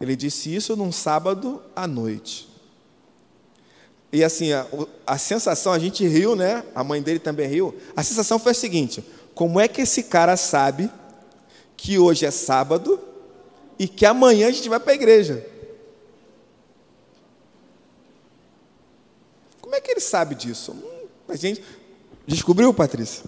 [0.00, 2.48] Ele disse isso num sábado à noite.
[4.12, 4.66] E assim, a,
[5.06, 6.64] a, sensação, a gente riu, né?
[6.74, 7.74] A mãe dele também riu.
[7.94, 10.90] A sensação foi a seguinte: como é que esse cara sabe
[11.76, 12.98] que hoje é sábado
[13.78, 15.46] e que amanhã a gente vai para a igreja?
[19.60, 20.72] Como é que ele sabe disso?
[20.72, 21.62] Hum, a gente
[22.26, 23.24] descobriu, Patrícia?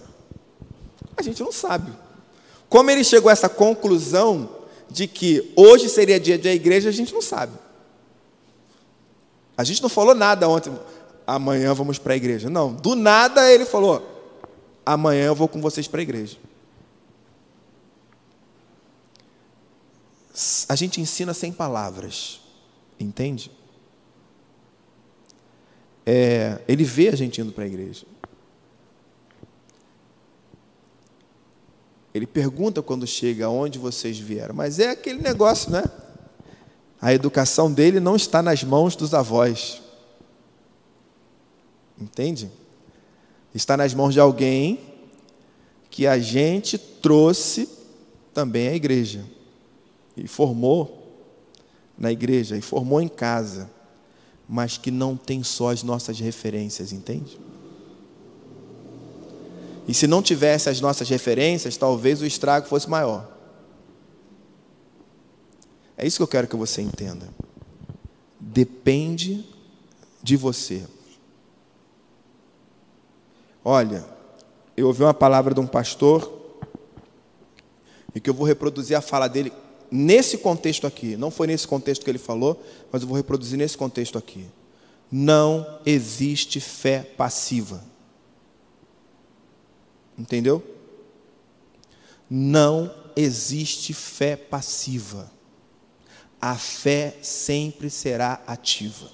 [1.15, 1.91] A gente não sabe.
[2.67, 4.60] Como ele chegou a essa conclusão
[4.91, 7.53] de que hoje seria dia da igreja, a gente não sabe.
[9.57, 10.73] A gente não falou nada ontem,
[11.25, 12.49] amanhã vamos para a igreja.
[12.49, 14.03] Não, do nada ele falou:
[14.85, 16.37] amanhã eu vou com vocês para a igreja.
[20.67, 22.41] A gente ensina sem palavras,
[22.99, 23.51] entende?
[26.05, 28.05] É, ele vê a gente indo para a igreja.
[32.13, 35.83] Ele pergunta quando chega aonde vocês vieram, mas é aquele negócio, né?
[37.01, 39.81] A educação dele não está nas mãos dos avós.
[41.99, 42.51] Entende?
[43.55, 44.79] Está nas mãos de alguém
[45.89, 47.67] que a gente trouxe
[48.33, 49.25] também à igreja.
[50.15, 51.01] E formou
[51.97, 53.69] na igreja, e formou em casa,
[54.47, 57.39] mas que não tem só as nossas referências, entende?
[59.91, 63.29] E se não tivesse as nossas referências, talvez o estrago fosse maior.
[65.97, 67.27] É isso que eu quero que você entenda.
[68.39, 69.45] Depende
[70.23, 70.87] de você.
[73.65, 74.05] Olha,
[74.77, 76.39] eu ouvi uma palavra de um pastor
[78.15, 79.51] e que eu vou reproduzir a fala dele
[79.91, 81.17] nesse contexto aqui.
[81.17, 84.45] Não foi nesse contexto que ele falou, mas eu vou reproduzir nesse contexto aqui.
[85.11, 87.90] Não existe fé passiva.
[90.21, 90.63] Entendeu?
[92.29, 95.29] Não existe fé passiva
[96.41, 99.11] a fé sempre será ativa.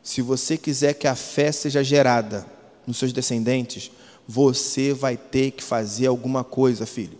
[0.00, 2.46] Se você quiser que a fé seja gerada
[2.86, 3.90] nos seus descendentes,
[4.26, 7.18] você vai ter que fazer alguma coisa, filho.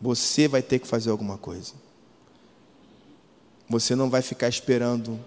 [0.00, 1.74] Você vai ter que fazer alguma coisa.
[3.68, 5.18] Você não vai ficar esperando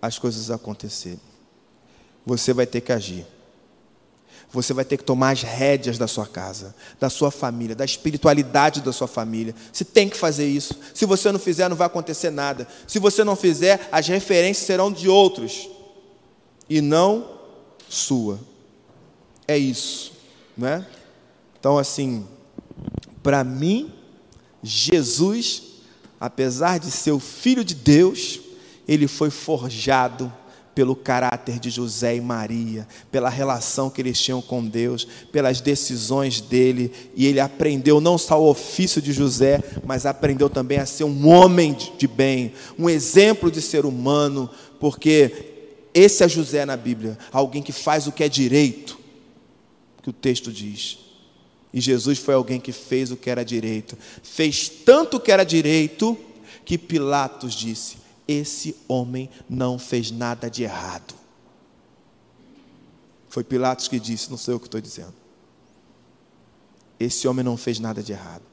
[0.00, 1.20] as coisas acontecerem.
[2.24, 3.26] Você vai ter que agir
[4.52, 8.80] você vai ter que tomar as rédeas da sua casa, da sua família, da espiritualidade
[8.80, 9.54] da sua família.
[9.72, 10.74] Você tem que fazer isso.
[10.92, 12.66] Se você não fizer, não vai acontecer nada.
[12.86, 15.68] Se você não fizer, as referências serão de outros
[16.68, 17.38] e não
[17.88, 18.40] sua.
[19.46, 20.12] É isso,
[20.56, 20.86] não é?
[21.58, 22.26] Então, assim,
[23.22, 23.92] para mim,
[24.62, 25.62] Jesus,
[26.18, 28.40] apesar de ser o Filho de Deus,
[28.90, 30.32] ele foi forjado
[30.74, 36.40] pelo caráter de José e Maria, pela relação que eles tinham com Deus, pelas decisões
[36.40, 41.04] dele, e ele aprendeu não só o ofício de José, mas aprendeu também a ser
[41.04, 45.52] um homem de bem, um exemplo de ser humano, porque
[45.94, 48.98] esse é José na Bíblia, alguém que faz o que é direito,
[50.02, 50.98] que o texto diz.
[51.72, 55.44] E Jesus foi alguém que fez o que era direito, fez tanto o que era
[55.44, 56.18] direito,
[56.64, 57.99] que Pilatos disse:
[58.30, 61.14] esse homem não fez nada de errado.
[63.28, 65.14] Foi Pilatos que disse, não sei o que estou dizendo.
[66.98, 68.44] Esse homem não fez nada de errado.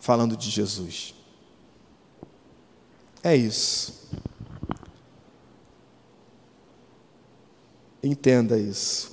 [0.00, 1.14] Falando de Jesus.
[3.22, 4.08] É isso.
[8.02, 9.12] Entenda isso.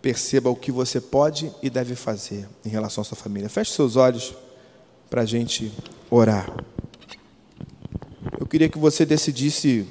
[0.00, 3.48] Perceba o que você pode e deve fazer em relação à sua família.
[3.48, 4.34] Feche seus olhos
[5.08, 5.72] para a gente
[6.10, 6.52] orar.
[8.38, 9.86] Eu queria que você decidisse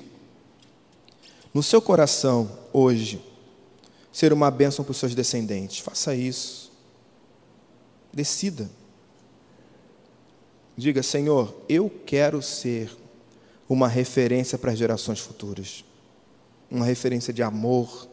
[1.53, 3.21] no seu coração hoje
[4.11, 5.79] ser uma bênção para os seus descendentes.
[5.79, 6.71] Faça isso.
[8.13, 8.69] Decida.
[10.77, 12.95] Diga, Senhor, eu quero ser
[13.67, 15.83] uma referência para as gerações futuras.
[16.69, 18.07] Uma referência de amor,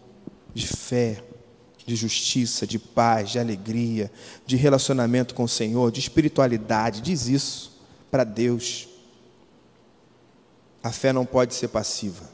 [0.54, 1.22] de fé,
[1.86, 4.10] de justiça, de paz, de alegria,
[4.46, 7.00] de relacionamento com o Senhor, de espiritualidade.
[7.00, 7.80] Diz isso
[8.10, 8.88] para Deus.
[10.82, 12.30] A fé não pode ser passiva.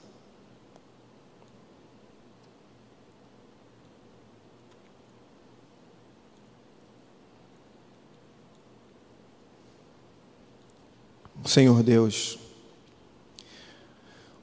[11.48, 12.38] Senhor Deus,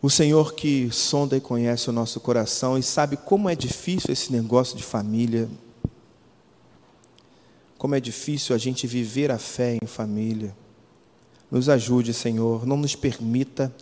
[0.06, 4.32] o Senhor que sonda e conhece o nosso coração e sabe como é difícil esse
[4.32, 5.50] negócio de família,
[7.76, 10.56] como é difícil a gente viver a fé em família.
[11.50, 13.74] Nos ajude, Senhor, não nos permita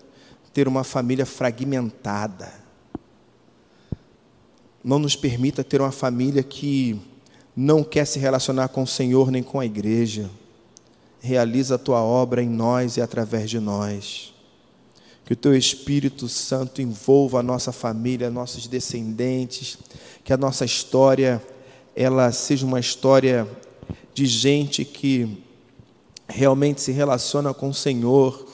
[0.54, 2.54] ter uma família fragmentada.
[4.82, 7.02] Não nos permita ter uma família que
[7.54, 10.30] não quer se relacionar com o Senhor nem com a igreja.
[11.20, 14.33] Realiza a tua obra em nós e através de nós.
[15.26, 19.78] Que o teu Espírito Santo envolva a nossa família, nossos descendentes,
[20.24, 21.42] que a nossa história
[21.96, 23.48] ela seja uma história
[24.14, 25.44] de gente que
[26.28, 28.48] realmente se relaciona com o Senhor,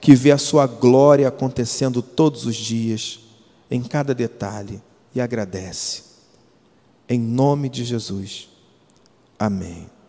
[0.00, 3.20] que vê a sua glória acontecendo todos os dias,
[3.70, 4.80] em cada detalhe,
[5.14, 6.02] e agradece.
[7.08, 8.48] Em nome de Jesus.
[9.38, 9.99] Amém.